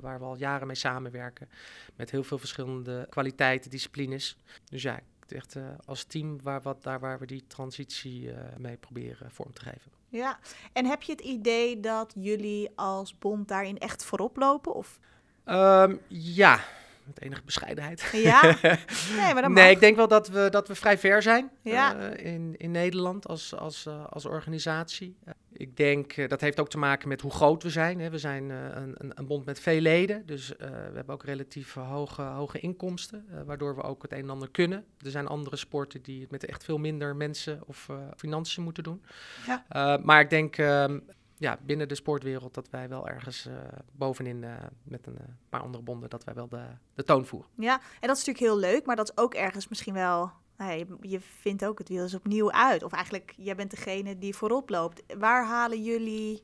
waar 0.00 0.18
we 0.18 0.24
al 0.24 0.36
jaren 0.36 0.66
mee 0.66 0.76
samenwerken. 0.76 1.48
Met 1.96 2.10
heel 2.10 2.24
veel 2.24 2.38
verschillende 2.38 3.06
kwaliteiten, 3.10 3.70
disciplines. 3.70 4.36
Dus 4.70 4.82
ja, 4.82 5.00
echt 5.28 5.56
als 5.84 6.04
team 6.04 6.42
waar, 6.42 6.62
wat, 6.62 6.82
daar 6.82 7.00
waar 7.00 7.18
we 7.18 7.26
die 7.26 7.44
transitie 7.46 8.30
mee 8.58 8.76
proberen 8.76 9.30
vorm 9.30 9.52
te 9.52 9.60
geven. 9.60 9.90
Ja, 10.16 10.38
en 10.72 10.86
heb 10.86 11.02
je 11.02 11.12
het 11.12 11.20
idee 11.20 11.80
dat 11.80 12.12
jullie 12.18 12.70
als 12.74 13.18
bond 13.18 13.48
daarin 13.48 13.78
echt 13.78 14.04
voorop 14.04 14.36
lopen? 14.36 14.74
Of? 14.74 14.98
Um, 15.46 16.00
ja, 16.08 16.60
met 17.06 17.20
enige 17.20 17.42
bescheidenheid. 17.44 18.10
Ja? 18.12 18.42
Nee, 19.16 19.32
maar 19.32 19.42
dan 19.42 19.52
Nee, 19.52 19.70
ik 19.70 19.80
denk 19.80 19.96
wel 19.96 20.08
dat 20.08 20.28
we, 20.28 20.48
dat 20.50 20.68
we 20.68 20.74
vrij 20.74 20.98
ver 20.98 21.22
zijn 21.22 21.50
ja. 21.62 21.96
uh, 21.96 22.32
in, 22.34 22.54
in 22.56 22.70
Nederland 22.70 23.28
als, 23.28 23.54
als, 23.54 23.86
uh, 23.88 24.04
als 24.06 24.24
organisatie. 24.24 25.16
Uh, 25.24 25.34
ik 25.52 25.76
denk 25.76 26.28
dat 26.28 26.40
heeft 26.40 26.60
ook 26.60 26.68
te 26.68 26.78
maken 26.78 27.08
met 27.08 27.20
hoe 27.20 27.30
groot 27.30 27.62
we 27.62 27.70
zijn. 27.70 28.00
Hè. 28.00 28.10
We 28.10 28.18
zijn 28.18 28.50
een, 28.50 28.94
een, 28.98 29.12
een, 29.14 29.26
bond 29.26 29.44
met 29.44 29.60
veel 29.60 29.80
leden, 29.80 30.26
dus 30.26 30.48
we 30.58 30.92
hebben 30.94 31.14
ook 31.14 31.24
relatief 31.24 31.74
hoge, 31.74 32.22
hoge 32.22 32.60
inkomsten, 32.60 33.26
waardoor 33.46 33.74
we 33.74 33.82
ook 33.82 34.02
het 34.02 34.12
een 34.12 34.18
en 34.18 34.30
ander 34.30 34.50
kunnen. 34.50 34.84
Er 35.00 35.10
zijn 35.10 35.26
andere 35.26 35.56
sporten 35.56 36.02
die 36.02 36.20
het 36.20 36.30
met 36.30 36.44
echt 36.44 36.64
veel 36.64 36.78
minder 36.78 37.16
mensen 37.16 37.60
of 37.66 37.90
financiën 38.16 38.62
moeten 38.62 38.82
doen. 38.82 39.02
Ja. 39.46 39.98
maar 40.02 40.20
ik 40.20 40.30
denk 40.30 40.58
ehm, 40.58 40.98
ja, 41.38 41.58
binnen 41.62 41.88
de 41.88 41.94
sportwereld 41.94 42.54
dat 42.54 42.70
wij 42.70 42.88
wel 42.88 43.08
ergens 43.08 43.46
uh, 43.46 43.54
bovenin 43.92 44.42
uh, 44.42 44.54
met 44.82 45.06
een 45.06 45.18
uh, 45.20 45.26
paar 45.48 45.60
andere 45.60 45.82
bonden 45.82 46.10
dat 46.10 46.24
wij 46.24 46.34
wel 46.34 46.48
de, 46.48 46.64
de 46.94 47.02
toon 47.02 47.26
voeren. 47.26 47.50
Ja, 47.56 47.74
en 47.74 48.08
dat 48.08 48.16
is 48.16 48.24
natuurlijk 48.24 48.38
heel 48.38 48.70
leuk, 48.70 48.86
maar 48.86 48.96
dat 48.96 49.10
is 49.10 49.22
ook 49.22 49.34
ergens 49.34 49.68
misschien 49.68 49.94
wel. 49.94 50.30
Je, 50.58 50.86
je 51.00 51.20
vindt 51.20 51.64
ook 51.64 51.78
het 51.78 51.88
wiel 51.88 52.02
eens 52.02 52.14
opnieuw 52.14 52.52
uit. 52.52 52.82
Of 52.82 52.92
eigenlijk, 52.92 53.34
jij 53.36 53.54
bent 53.54 53.70
degene 53.70 54.18
die 54.18 54.34
voorop 54.34 54.68
loopt. 54.68 55.02
Waar 55.18 55.46
halen 55.46 55.82
jullie 55.82 56.42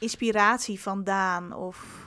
inspiratie 0.00 0.80
vandaan? 0.80 1.52
Of 1.52 2.06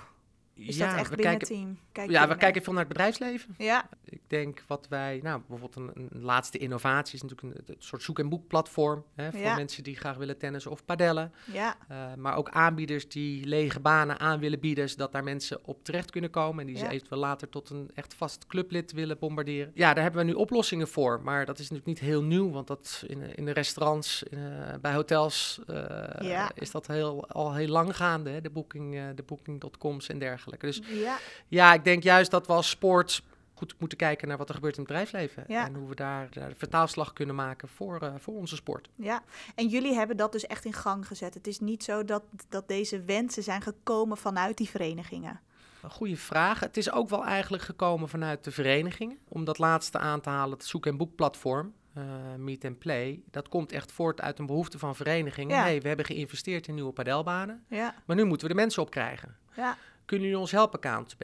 is 0.55 0.77
ja, 0.77 0.89
dat 0.89 0.99
echt 0.99 1.09
we 1.09 1.15
binnen 1.15 1.37
kijken, 1.37 1.55
team? 1.57 1.79
Kijk 1.91 2.09
ja, 2.09 2.21
we 2.21 2.27
naar? 2.27 2.37
kijken 2.37 2.61
veel 2.63 2.73
naar 2.73 2.81
het 2.83 2.91
bedrijfsleven. 2.91 3.55
Ja, 3.57 3.89
Ik 4.05 4.21
denk 4.27 4.63
wat 4.67 4.87
wij, 4.89 5.19
nou 5.23 5.41
bijvoorbeeld 5.47 5.75
een, 5.95 6.07
een 6.11 6.21
laatste 6.21 6.57
innovatie 6.57 7.15
is 7.15 7.21
natuurlijk 7.21 7.57
een, 7.57 7.63
een 7.75 7.81
soort 7.81 8.01
zoek- 8.01 8.19
en 8.19 8.29
boekplatform 8.29 9.03
hè, 9.15 9.31
voor 9.31 9.39
Ja. 9.39 9.55
mensen 9.55 9.83
die 9.83 9.95
graag 9.95 10.17
willen 10.17 10.37
tennissen 10.37 10.71
of 10.71 10.85
padellen. 10.85 11.33
ja, 11.51 11.75
Uh, 11.91 12.13
maar 12.17 12.35
ook 12.35 12.49
aanbieders 12.49 13.09
die 13.09 13.45
lege 13.45 13.79
banen 13.79 14.19
aan 14.19 14.39
willen 14.39 14.59
bieden, 14.59 14.89
zodat 14.89 15.11
daar 15.11 15.23
mensen 15.23 15.65
op 15.65 15.83
terecht 15.83 16.11
kunnen 16.11 16.29
komen 16.29 16.59
en 16.59 16.65
die 16.65 16.75
Ja. 16.77 16.85
ze 16.85 16.91
eventueel 16.91 17.19
later 17.21 17.49
tot 17.49 17.69
een 17.69 17.89
echt 17.93 18.13
vast 18.13 18.47
clublid 18.47 18.91
willen 18.91 19.19
bombarderen. 19.19 19.71
Ja, 19.73 19.93
daar 19.93 20.03
hebben 20.03 20.25
we 20.25 20.31
nu 20.31 20.33
oplossingen 20.37 20.87
voor, 20.87 21.21
maar 21.21 21.45
dat 21.45 21.59
is 21.59 21.69
natuurlijk 21.69 21.99
niet 21.99 22.09
heel 22.09 22.23
nieuw, 22.23 22.51
want 22.51 22.67
dat 22.67 23.03
in, 23.07 23.21
in 23.35 23.45
de 23.45 23.51
restaurants, 23.51 24.23
in, 24.23 24.37
eh, 24.37 24.73
bij 24.81 24.93
hotels 24.93 25.59
uh, 25.69 25.75
Ja. 26.19 26.51
is 26.55 26.71
dat 26.71 26.87
heel, 26.87 27.27
al 27.29 27.53
heel 27.53 27.67
lang 27.67 27.95
gaande, 27.95 28.29
hè, 28.29 28.41
de 28.41 28.49
booking, 28.49 29.13
de 29.15 29.23
booking.coms 29.23 30.07
en 30.09 30.19
dergelijke. 30.19 30.43
Dus 30.59 30.81
ja, 30.87 31.17
ja, 31.47 31.73
ik 31.73 31.83
denk 31.83 32.03
juist 32.03 32.31
dat 32.31 32.47
we 32.47 32.53
als 32.53 32.69
sport 32.69 33.23
goed 33.53 33.75
moeten 33.79 33.97
kijken 33.97 34.27
naar 34.27 34.37
wat 34.37 34.49
er 34.49 34.55
gebeurt 34.55 34.77
in 34.77 34.83
het 34.83 34.91
bedrijfsleven 34.91 35.43
Ja. 35.47 35.65
en 35.65 35.75
hoe 35.75 35.89
we 35.89 35.95
daar, 35.95 36.27
daar 36.31 36.49
de 36.49 36.55
vertaalslag 36.55 37.13
kunnen 37.13 37.35
maken 37.35 37.67
voor, 37.67 38.03
uh, 38.03 38.13
voor 38.17 38.33
onze 38.35 38.55
sport. 38.55 38.89
ja. 38.95 39.23
En 39.55 39.67
jullie 39.67 39.93
hebben 39.93 40.17
dat 40.17 40.31
dus 40.31 40.45
echt 40.47 40.65
in 40.65 40.73
gang 40.73 41.07
gezet. 41.07 41.33
Het 41.33 41.47
is 41.47 41.59
niet 41.59 41.83
zo 41.83 42.03
dat, 42.05 42.23
dat 42.49 42.67
deze 42.67 43.01
wensen 43.01 43.43
zijn 43.43 43.61
gekomen 43.61 44.17
vanuit 44.17 44.57
die 44.57 44.69
verenigingen. 44.69 45.39
Een 45.81 45.89
goede 45.91 46.17
vraag. 46.17 46.59
Het 46.59 46.77
is 46.77 46.91
ook 46.91 47.09
wel 47.09 47.25
eigenlijk 47.25 47.63
gekomen 47.63 48.09
vanuit 48.09 48.43
de 48.43 48.51
verenigingen. 48.51 49.17
Om 49.27 49.45
dat 49.45 49.57
laatste 49.57 49.97
aan 49.97 50.21
te 50.21 50.29
halen, 50.29 50.57
het 50.57 50.65
zoek- 50.67 50.85
en 50.85 50.97
boekplatform, 50.97 51.73
uh, 51.97 52.03
Meet 52.37 52.65
and 52.65 52.77
Play. 52.79 53.21
Dat 53.31 53.49
komt 53.49 53.71
echt 53.71 53.91
voort 53.91 54.21
uit 54.21 54.39
een 54.39 54.45
behoefte 54.45 54.79
van 54.79 54.95
verenigingen. 54.95 55.55
Ja. 55.55 55.61
hey, 55.63 55.81
we 55.81 55.87
hebben 55.87 56.05
geïnvesteerd 56.05 56.67
in 56.67 56.73
nieuwe 56.73 56.91
padelbanen, 56.91 57.63
Ja, 57.69 57.95
maar 58.05 58.15
nu 58.15 58.23
moeten 58.23 58.47
we 58.47 58.53
de 58.53 58.59
mensen 58.59 58.81
opkrijgen. 58.81 59.35
ja, 59.55 59.77
Kunnen 60.05 60.25
jullie 60.25 60.41
ons 60.41 60.51
helpen, 60.51 60.79
KNTB? 60.79 61.23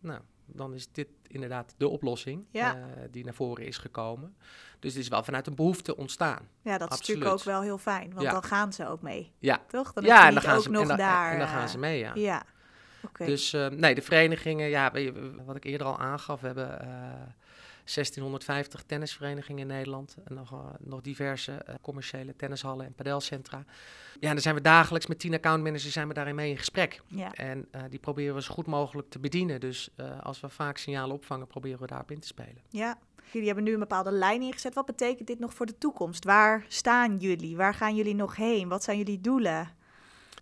Nou, 0.00 0.20
dan 0.46 0.74
is 0.74 0.88
dit 0.92 1.08
inderdaad 1.28 1.74
de 1.76 1.88
oplossing 1.88 2.46
Ja. 2.50 2.76
uh, 2.76 2.82
die 3.10 3.24
naar 3.24 3.34
voren 3.34 3.66
is 3.66 3.78
gekomen. 3.78 4.36
Dus 4.78 4.92
het 4.94 5.02
is 5.02 5.08
wel 5.08 5.22
vanuit 5.22 5.46
een 5.46 5.54
behoefte 5.54 5.96
ontstaan. 5.96 6.48
ja 6.62 6.78
dat 6.78 6.92
is 6.92 6.98
natuurlijk 6.98 7.30
ook 7.30 7.42
wel 7.42 7.62
heel 7.62 7.78
fijn. 7.78 8.10
Want 8.14 8.26
Ja. 8.26 8.32
dan 8.32 8.42
gaan 8.42 8.72
ze 8.72 8.88
ook 8.88 9.02
mee, 9.02 9.32
Ja, 9.38 9.60
toch? 9.68 9.92
Dan 9.92 10.04
ja 10.04 10.26
en, 10.26 10.34
dan 10.34 10.42
gaan 10.42 10.56
ook 10.56 10.62
ze, 10.62 10.70
nog 10.70 10.82
en, 10.82 10.88
dan, 10.88 10.96
daar... 10.96 11.32
en 11.32 11.38
dan 11.38 11.48
gaan 11.48 11.62
eh, 11.62 11.68
ze 11.68 11.78
mee, 11.78 11.98
ja. 11.98 12.10
Ja, 12.14 12.42
oké. 13.02 13.24
Dus 13.24 13.54
uh, 13.54 13.66
nee, 13.66 13.94
de 13.94 14.02
verenigingen, 14.02 14.68
ja, 14.68 14.92
wat 15.44 15.56
ik 15.56 15.64
eerder 15.64 15.86
al 15.86 15.98
aangaf, 15.98 16.40
we 16.40 16.46
hebben 16.46 16.78
uh, 16.84 17.12
1650 17.94 18.82
tennisverenigingen 18.82 19.60
in 19.60 19.66
Nederland. 19.66 20.16
En 20.24 20.34
nog, 20.34 20.52
uh, 20.52 20.58
nog 20.78 21.00
diverse 21.00 21.64
uh, 21.68 21.74
commerciële 21.80 22.36
tennishallen 22.36 22.86
en 22.86 22.94
padelcentra. 22.94 23.64
Ja, 24.20 24.28
en 24.28 24.32
dan 24.32 24.40
zijn 24.40 24.54
we 24.54 24.60
dagelijks 24.60 25.06
met 25.06 25.18
tien 25.18 25.34
accountmanagers 25.34 25.92
zijn 25.92 26.08
we 26.08 26.14
daarin 26.14 26.34
mee 26.34 26.50
in 26.50 26.58
gesprek. 26.58 27.02
ja. 27.06 27.32
En 27.32 27.68
uh, 27.74 27.82
die 27.90 27.98
proberen 27.98 28.34
we 28.34 28.42
zo 28.42 28.54
goed 28.54 28.66
mogelijk 28.66 29.10
te 29.10 29.18
bedienen. 29.18 29.60
Dus 29.60 29.90
als 30.22 30.40
we 30.40 30.48
vaak 30.48 30.76
signalen 30.76 31.14
opvangen, 31.14 31.46
proberen 31.46 31.80
we 31.80 31.86
daarop 31.86 32.10
in 32.10 32.20
te 32.20 32.26
spelen. 32.26 32.58
Ja, 32.68 32.98
jullie 33.30 33.46
hebben 33.46 33.64
nu 33.64 33.72
een 33.72 33.78
bepaalde 33.78 34.10
lijn 34.10 34.42
ingezet. 34.42 34.74
Wat 34.74 34.86
betekent 34.86 35.26
dit 35.26 35.38
nog 35.38 35.54
voor 35.54 35.66
de 35.66 35.78
toekomst? 35.78 36.24
Waar 36.24 36.64
staan 36.68 37.16
jullie? 37.16 37.56
Waar 37.56 37.74
gaan 37.74 37.94
jullie 37.94 38.14
nog 38.14 38.36
heen? 38.36 38.68
Wat 38.68 38.84
zijn 38.84 38.98
jullie 38.98 39.20
doelen? 39.20 39.68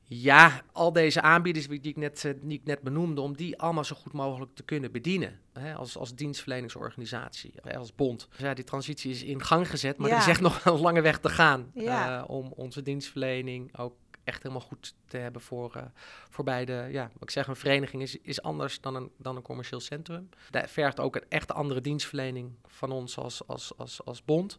Ja, 0.07 0.63
al 0.73 0.93
deze 0.93 1.21
aanbieders 1.21 1.69
die 1.69 1.81
ik 1.81 1.97
net, 1.97 2.35
die 2.43 2.59
ik 2.59 2.65
net 2.65 2.81
benoemde, 2.81 3.21
om 3.21 3.37
die 3.37 3.59
allemaal 3.61 3.85
zo 3.85 3.97
goed 3.97 4.13
mogelijk 4.13 4.55
te 4.55 4.63
kunnen 4.63 4.93
bedienen. 4.93 5.41
Hè, 5.53 5.75
als, 5.75 5.97
als 5.97 6.15
dienstverleningsorganisatie, 6.15 7.55
als 7.77 7.95
bond. 7.95 8.29
Dus 8.31 8.41
ja, 8.41 8.55
die 8.55 8.65
transitie 8.65 9.11
is 9.11 9.23
in 9.23 9.43
gang 9.43 9.71
gezet, 9.71 9.97
maar 9.99 10.09
Ja. 10.09 10.15
er 10.15 10.21
is 10.21 10.29
echt 10.29 10.41
nog 10.41 10.65
een 10.65 10.81
lange 10.81 11.01
weg 11.01 11.19
te 11.19 11.29
gaan. 11.29 11.71
Ja. 11.75 12.19
uh, 12.19 12.25
om 12.31 12.53
onze 12.57 12.83
dienstverlening 12.83 13.79
ook 13.79 13.95
echt 14.25 14.43
helemaal 14.43 14.67
goed 14.67 14.95
te 15.07 15.17
hebben 15.17 15.41
voor, 15.43 15.75
uh, 15.77 15.83
voor 16.31 16.45
beide. 16.45 16.89
Ja, 16.91 17.11
wat 17.13 17.23
ik 17.23 17.31
zeg, 17.31 17.47
een 17.47 17.57
vereniging 17.57 18.03
is, 18.03 18.21
is 18.21 18.43
anders 18.43 18.81
dan 18.81 18.95
een, 18.95 19.11
dan 19.17 19.37
een 19.37 19.43
commercieel 19.43 19.81
centrum. 19.81 20.29
Dat 20.51 20.71
vergt 20.71 21.01
ook 21.01 21.17
een 21.17 21.25
echt 21.29 21.53
andere 21.53 21.81
dienstverlening 21.81 22.53
van 22.67 22.91
ons 22.91 23.19
als, 23.19 23.47
als, 23.47 23.73
als, 23.77 24.05
als 24.05 24.25
bond. 24.25 24.59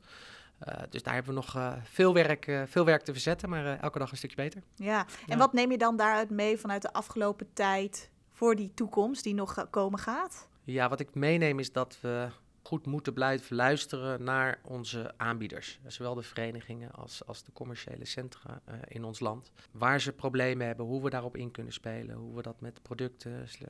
Uh, 0.69 0.73
dus 0.89 1.03
daar 1.03 1.13
hebben 1.13 1.33
we 1.33 1.39
nog 1.39 1.55
uh, 1.55 1.73
veel, 1.83 2.13
werk, 2.13 2.47
uh, 2.47 2.61
veel 2.65 2.85
werk 2.85 3.01
te 3.01 3.11
verzetten, 3.11 3.49
maar 3.49 3.79
elke 3.79 3.99
dag 3.99 4.11
een 4.11 4.17
stukje 4.17 4.35
beter. 4.35 4.61
Ja, 4.75 4.99
en 4.99 5.07
Ja. 5.25 5.37
wat 5.37 5.53
neem 5.53 5.71
je 5.71 5.77
dan 5.77 5.97
daaruit 5.97 6.29
mee 6.29 6.57
vanuit 6.57 6.81
de 6.81 6.93
afgelopen 6.93 7.53
tijd 7.53 8.09
voor 8.29 8.55
die 8.55 8.71
toekomst 8.73 9.23
die 9.23 9.33
nog 9.33 9.69
komen 9.69 9.99
gaat? 9.99 10.47
Ja, 10.63 10.89
wat 10.89 10.99
ik 10.99 11.15
meeneem 11.15 11.59
is 11.59 11.71
dat 11.71 11.97
we 12.01 12.27
goed 12.63 12.85
moeten 12.85 13.13
blijven 13.13 13.55
luisteren 13.55 14.23
naar 14.23 14.59
onze 14.63 15.13
aanbieders. 15.17 15.79
Zowel 15.87 16.13
de 16.15 16.21
verenigingen 16.21 16.91
als, 16.91 17.25
als 17.25 17.43
de 17.43 17.51
commerciële 17.53 18.05
centra 18.05 18.61
in 18.87 19.03
ons 19.03 19.19
land. 19.19 19.51
Waar 19.71 20.01
ze 20.01 20.11
problemen 20.13 20.67
hebben, 20.67 20.85
hoe 20.85 21.03
we 21.03 21.09
daarop 21.09 21.37
in 21.37 21.51
kunnen 21.51 21.73
spelen. 21.73 22.15
Hoe 22.15 22.35
we 22.35 22.41
dat 22.41 22.61
met 22.61 22.81
producten 22.81 23.49
sl 23.49 23.63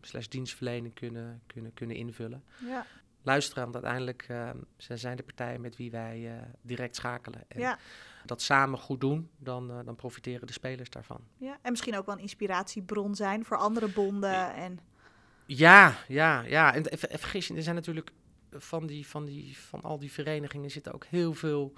slash 0.00 0.26
dienstverlening 0.26 0.94
kunnen, 0.94 1.42
kunnen, 1.46 1.74
kunnen 1.74 1.96
invullen. 1.96 2.44
Ja. 2.66 2.86
Luisteren, 3.22 3.62
want 3.62 3.74
uiteindelijk 3.74 4.26
uh, 4.30 4.50
ze 4.76 4.96
zijn 4.96 5.16
de 5.16 5.22
partijen 5.22 5.60
met 5.60 5.76
wie 5.76 5.90
wij 5.90 6.18
uh, 6.20 6.32
direct 6.62 6.96
schakelen. 6.96 7.44
En 7.48 7.60
Ja. 7.60 7.78
dat 8.24 8.42
samen 8.42 8.78
goed 8.78 9.00
doen, 9.00 9.30
dan, 9.38 9.70
uh, 9.70 9.78
dan 9.84 9.96
profiteren 9.96 10.46
de 10.46 10.52
spelers 10.52 10.90
daarvan. 10.90 11.20
ja, 11.36 11.58
en 11.62 11.70
misschien 11.70 11.96
ook 11.96 12.06
wel 12.06 12.14
een 12.14 12.20
inspiratiebron 12.20 13.14
zijn 13.14 13.44
voor 13.44 13.56
andere 13.56 13.88
bonden. 13.88 14.54
En... 14.54 14.78
Ja, 15.46 15.94
ja, 16.08 16.40
ja. 16.42 16.74
En 16.74 16.84
ver- 16.84 17.18
vergis 17.18 17.46
je, 17.46 17.54
er 17.54 17.62
zijn 17.62 17.74
natuurlijk 17.74 18.10
van, 18.50 18.86
die, 18.86 19.06
van, 19.06 19.24
die, 19.24 19.58
van 19.58 19.80
al 19.82 19.98
die 19.98 20.12
verenigingen 20.12 20.70
zitten 20.70 20.92
ook 20.92 21.04
heel 21.04 21.34
veel 21.34 21.72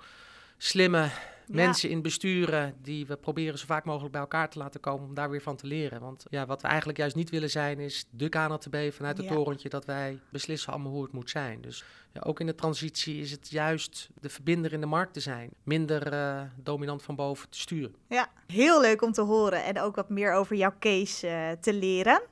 slimme 0.64 1.10
mensen 1.46 1.90
in 1.90 2.02
besturen 2.02 2.74
die 2.82 3.06
we 3.06 3.16
proberen 3.16 3.58
zo 3.58 3.66
vaak 3.66 3.84
mogelijk 3.84 4.12
bij 4.12 4.20
elkaar 4.20 4.50
te 4.50 4.58
laten 4.58 4.80
komen 4.80 5.08
om 5.08 5.14
daar 5.14 5.30
weer 5.30 5.42
van 5.42 5.56
te 5.56 5.66
leren. 5.66 6.00
Want 6.00 6.24
ja, 6.30 6.46
wat 6.46 6.62
we 6.62 6.68
eigenlijk 6.68 6.98
juist 6.98 7.16
niet 7.16 7.30
willen 7.30 7.50
zijn 7.50 7.78
is 7.78 8.06
de 8.10 8.28
KNLTB 8.28 8.76
vanuit 8.92 9.16
het 9.16 9.26
Ja. 9.26 9.32
torentje 9.32 9.68
dat 9.68 9.84
wij 9.84 10.18
beslissen 10.30 10.72
allemaal 10.72 10.92
hoe 10.92 11.02
het 11.02 11.12
moet 11.12 11.30
zijn. 11.30 11.60
Dus 11.60 11.84
ja, 12.12 12.20
ook 12.20 12.40
in 12.40 12.46
de 12.46 12.54
transitie 12.54 13.20
is 13.20 13.30
het 13.30 13.50
juist 13.50 14.08
de 14.20 14.28
verbinder 14.28 14.72
in 14.72 14.80
de 14.80 14.86
markt 14.86 15.12
te 15.12 15.20
zijn. 15.20 15.50
Minder 15.62 16.12
uh, 16.12 16.42
dominant 16.56 17.02
van 17.02 17.14
boven 17.14 17.48
te 17.48 17.58
sturen. 17.58 17.94
Ja, 18.08 18.30
heel 18.46 18.80
leuk 18.80 19.02
om 19.02 19.12
te 19.12 19.22
horen 19.22 19.64
en 19.64 19.80
ook 19.80 19.96
wat 19.96 20.08
meer 20.08 20.32
over 20.32 20.56
jouw 20.56 20.74
case 20.78 21.26
uh, 21.26 21.50
te 21.60 21.72
leren. 21.72 22.22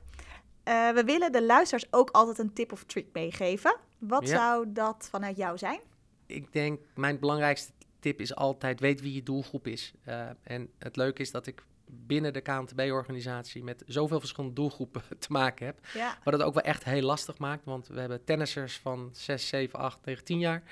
Uh, 0.67 0.91
we 0.91 1.03
willen 1.05 1.31
de 1.31 1.43
luisteraars 1.43 1.87
ook 1.93 2.09
altijd 2.09 2.37
een 2.39 2.53
tip 2.53 2.71
of 2.71 2.83
trick 2.83 3.07
meegeven. 3.13 3.75
Wat 3.97 4.27
zou 4.27 4.65
dat 4.71 5.07
vanuit 5.11 5.37
jou 5.37 5.57
zijn? 5.57 5.79
Ik 6.25 6.53
denk, 6.53 6.79
mijn 6.95 7.19
belangrijkste 7.19 7.71
tip 8.01 8.21
is 8.21 8.35
altijd, 8.35 8.79
weet 8.79 9.01
wie 9.01 9.13
je 9.13 9.23
doelgroep 9.23 9.67
is. 9.67 9.93
Uh, 10.07 10.29
en 10.43 10.69
het 10.77 10.95
leuke 10.95 11.21
is 11.21 11.31
dat 11.31 11.47
ik 11.47 11.63
binnen 11.85 12.33
de 12.33 12.41
KNTB-organisatie 12.41 13.63
met 13.63 13.83
zoveel 13.85 14.19
verschillende 14.19 14.55
doelgroepen 14.55 15.01
te 15.19 15.31
maken 15.31 15.65
heb. 15.65 15.79
Ja, 15.93 16.17
Wat 16.23 16.33
het 16.33 16.43
ook 16.43 16.53
wel 16.53 16.63
echt 16.63 16.83
heel 16.83 17.01
lastig 17.01 17.37
maakt, 17.37 17.65
want 17.65 17.87
we 17.87 17.99
hebben 17.99 18.23
tennissers 18.23 18.77
van 18.77 19.09
6, 19.13 19.47
7, 19.47 19.79
8, 19.79 20.05
9, 20.05 20.23
10 20.23 20.39
jaar 20.39 20.63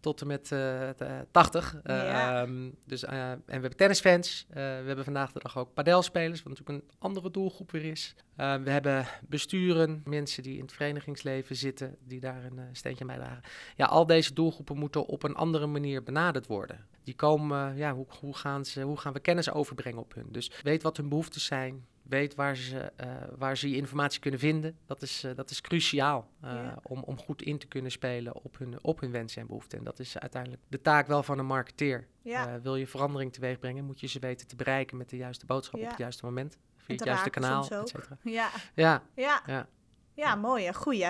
tot 0.00 0.20
en 0.20 0.26
met 0.26 0.50
uh, 0.50 0.88
80. 1.30 1.80
Ja. 1.84 2.42
Um, 2.42 2.74
dus, 2.86 3.04
uh, 3.04 3.30
en 3.30 3.42
we 3.44 3.52
hebben 3.52 3.76
tennisfans. 3.76 4.46
We 4.48 4.60
hebben 4.60 5.04
vandaag 5.04 5.32
de 5.32 5.40
dag 5.42 5.58
ook 5.58 5.74
padelspelers, 5.74 6.42
wat 6.42 6.58
natuurlijk 6.58 6.84
een 6.84 6.90
andere 6.98 7.30
doelgroep 7.30 7.70
weer 7.70 7.84
is. 7.84 8.14
Uh, 8.36 8.54
we 8.54 8.70
hebben 8.70 9.06
besturen, 9.28 10.02
mensen 10.04 10.42
die 10.42 10.56
in 10.56 10.62
het 10.62 10.72
verenigingsleven 10.72 11.56
zitten, 11.56 11.96
die 12.04 12.20
daar 12.20 12.44
een 12.44 12.60
steentje 12.72 13.00
aan 13.00 13.16
bijdragen. 13.16 13.42
Ja, 13.76 13.86
al 13.86 14.06
deze 14.06 14.34
doelgroepen 14.34 14.78
moeten 14.78 15.06
op 15.06 15.22
een 15.22 15.34
andere 15.34 15.66
manier 15.66 16.02
benaderd 16.02 16.46
worden. 16.46 16.86
Die 17.04 17.14
komen, 17.14 17.76
ja, 17.76 17.94
hoe, 17.94 18.06
hoe, 18.20 18.36
gaan 18.36 18.64
ze, 18.64 18.82
hoe 18.82 18.96
gaan 18.96 19.12
we 19.12 19.20
kennis 19.20 19.50
overbrengen 19.50 20.00
op 20.00 20.14
hun? 20.14 20.26
Dus 20.30 20.52
weet 20.62 20.82
wat 20.82 20.96
hun 20.96 21.08
behoeftes 21.08 21.44
zijn, 21.44 21.86
weet 22.08 22.34
waar 22.34 22.56
ze, 22.56 22.92
eh, 22.96 23.08
waar 23.36 23.56
ze 23.56 23.70
je 23.70 23.76
informatie 23.76 24.20
kunnen 24.20 24.40
vinden. 24.40 24.76
Dat 24.86 25.02
is, 25.02 25.24
eh, 25.24 25.34
dat 25.34 25.50
is 25.50 25.60
cruciaal 25.60 26.28
eh, 26.40 26.50
Ja. 26.52 26.78
om, 26.82 27.02
om 27.02 27.18
goed 27.18 27.42
in 27.42 27.58
te 27.58 27.66
kunnen 27.66 27.90
spelen 27.90 28.34
op 28.44 28.58
hun, 28.58 28.78
op 28.84 29.00
hun 29.00 29.10
wensen 29.10 29.40
en 29.40 29.46
behoeften. 29.46 29.78
En 29.78 29.84
dat 29.84 29.98
is 29.98 30.18
uiteindelijk 30.18 30.62
de 30.68 30.80
taak 30.80 31.06
wel 31.06 31.22
van 31.22 31.38
een 31.38 31.46
marketeer. 31.46 32.06
Ja. 32.22 32.60
Wil 32.60 32.76
je 32.76 32.86
verandering 32.86 33.32
teweeg 33.32 33.58
brengen, 33.58 33.84
moet 33.84 34.00
je 34.00 34.06
ze 34.06 34.18
weten 34.18 34.46
te 34.46 34.56
bereiken 34.56 34.96
met 34.96 35.08
de 35.08 35.16
juiste 35.16 35.46
boodschap 35.46 35.78
Ja. 35.80 35.84
op 35.84 35.90
het 35.90 35.98
juiste 35.98 36.24
moment. 36.24 36.58
Via 36.76 36.94
het 36.96 37.04
juiste 37.04 37.30
kanaal, 37.30 37.60
et 37.70 37.88
cetera. 37.88 38.16
Ja, 38.22 38.48
Ja, 38.74 39.02
ja. 39.16 39.66
Ja. 40.14 40.34
Mooi, 40.34 40.72
goeie. 40.74 41.06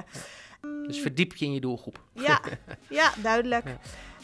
dus 0.87 1.01
verdiep 1.01 1.35
je 1.35 1.45
in 1.45 1.53
je 1.53 1.61
doelgroep. 1.61 2.03
Ja, 2.13 2.41
ja 2.89 3.13
duidelijk. 3.23 3.65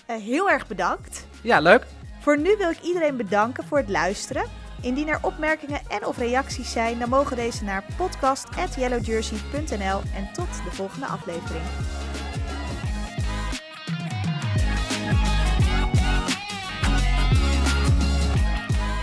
Heel 0.06 0.50
erg 0.50 0.66
bedankt. 0.66 1.26
Ja, 1.42 1.60
leuk. 1.60 1.86
Voor 2.20 2.38
nu 2.38 2.56
wil 2.56 2.70
ik 2.70 2.80
iedereen 2.80 3.16
bedanken 3.16 3.64
voor 3.64 3.78
het 3.78 3.88
luisteren. 3.88 4.44
Indien 4.84 5.08
er 5.08 5.18
opmerkingen 5.22 5.80
en 5.88 6.06
of 6.06 6.18
reacties 6.18 6.72
zijn, 6.72 6.98
dan 6.98 7.08
mogen 7.08 7.36
deze 7.36 7.64
naar 7.64 7.84
podcast.yellowjersey.nl 7.96 10.00
en 10.14 10.28
tot 10.32 10.48
de 10.64 10.70
volgende 10.70 11.06
aflevering. 11.06 11.64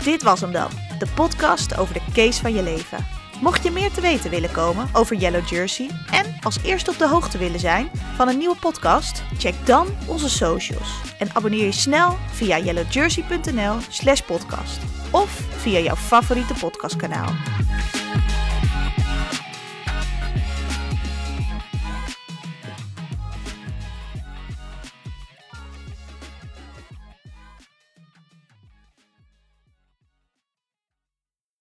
Dit 0.04 0.24
was 0.24 0.42
hem 0.42 0.52
dan, 0.52 0.70
de 1.00 1.08
podcast 1.16 1.78
over 1.78 1.94
de 1.94 2.02
case 2.14 2.42
van 2.42 2.54
je 2.54 2.64
leven. 2.64 3.06
Mocht 3.42 3.64
je 3.64 3.72
meer 3.72 3.92
te 3.92 4.02
weten 4.02 4.30
willen 4.30 4.52
komen 4.52 4.90
over 4.94 5.16
Yellow 5.16 5.48
Jersey 5.48 5.90
en 6.12 6.36
als 6.42 6.60
eerste 6.64 6.92
op 6.92 6.98
de 6.98 7.08
hoogte 7.08 7.38
willen 7.38 7.60
zijn 7.60 7.90
van 8.16 8.28
een 8.28 8.38
nieuwe 8.38 8.56
podcast, 8.56 9.24
check 9.38 9.66
dan 9.66 9.88
onze 10.08 10.30
socials 10.30 11.02
en 11.18 11.30
abonneer 11.34 11.66
je 11.66 11.72
snel 11.72 12.18
via 12.32 12.60
yellowjersey.nl/slash 12.60 14.22
podcast 14.22 14.80
of 15.12 15.51
via 15.64 15.80
jouw 15.80 15.96
favoriete 15.96 16.54
podcastkanaal. 16.54 17.30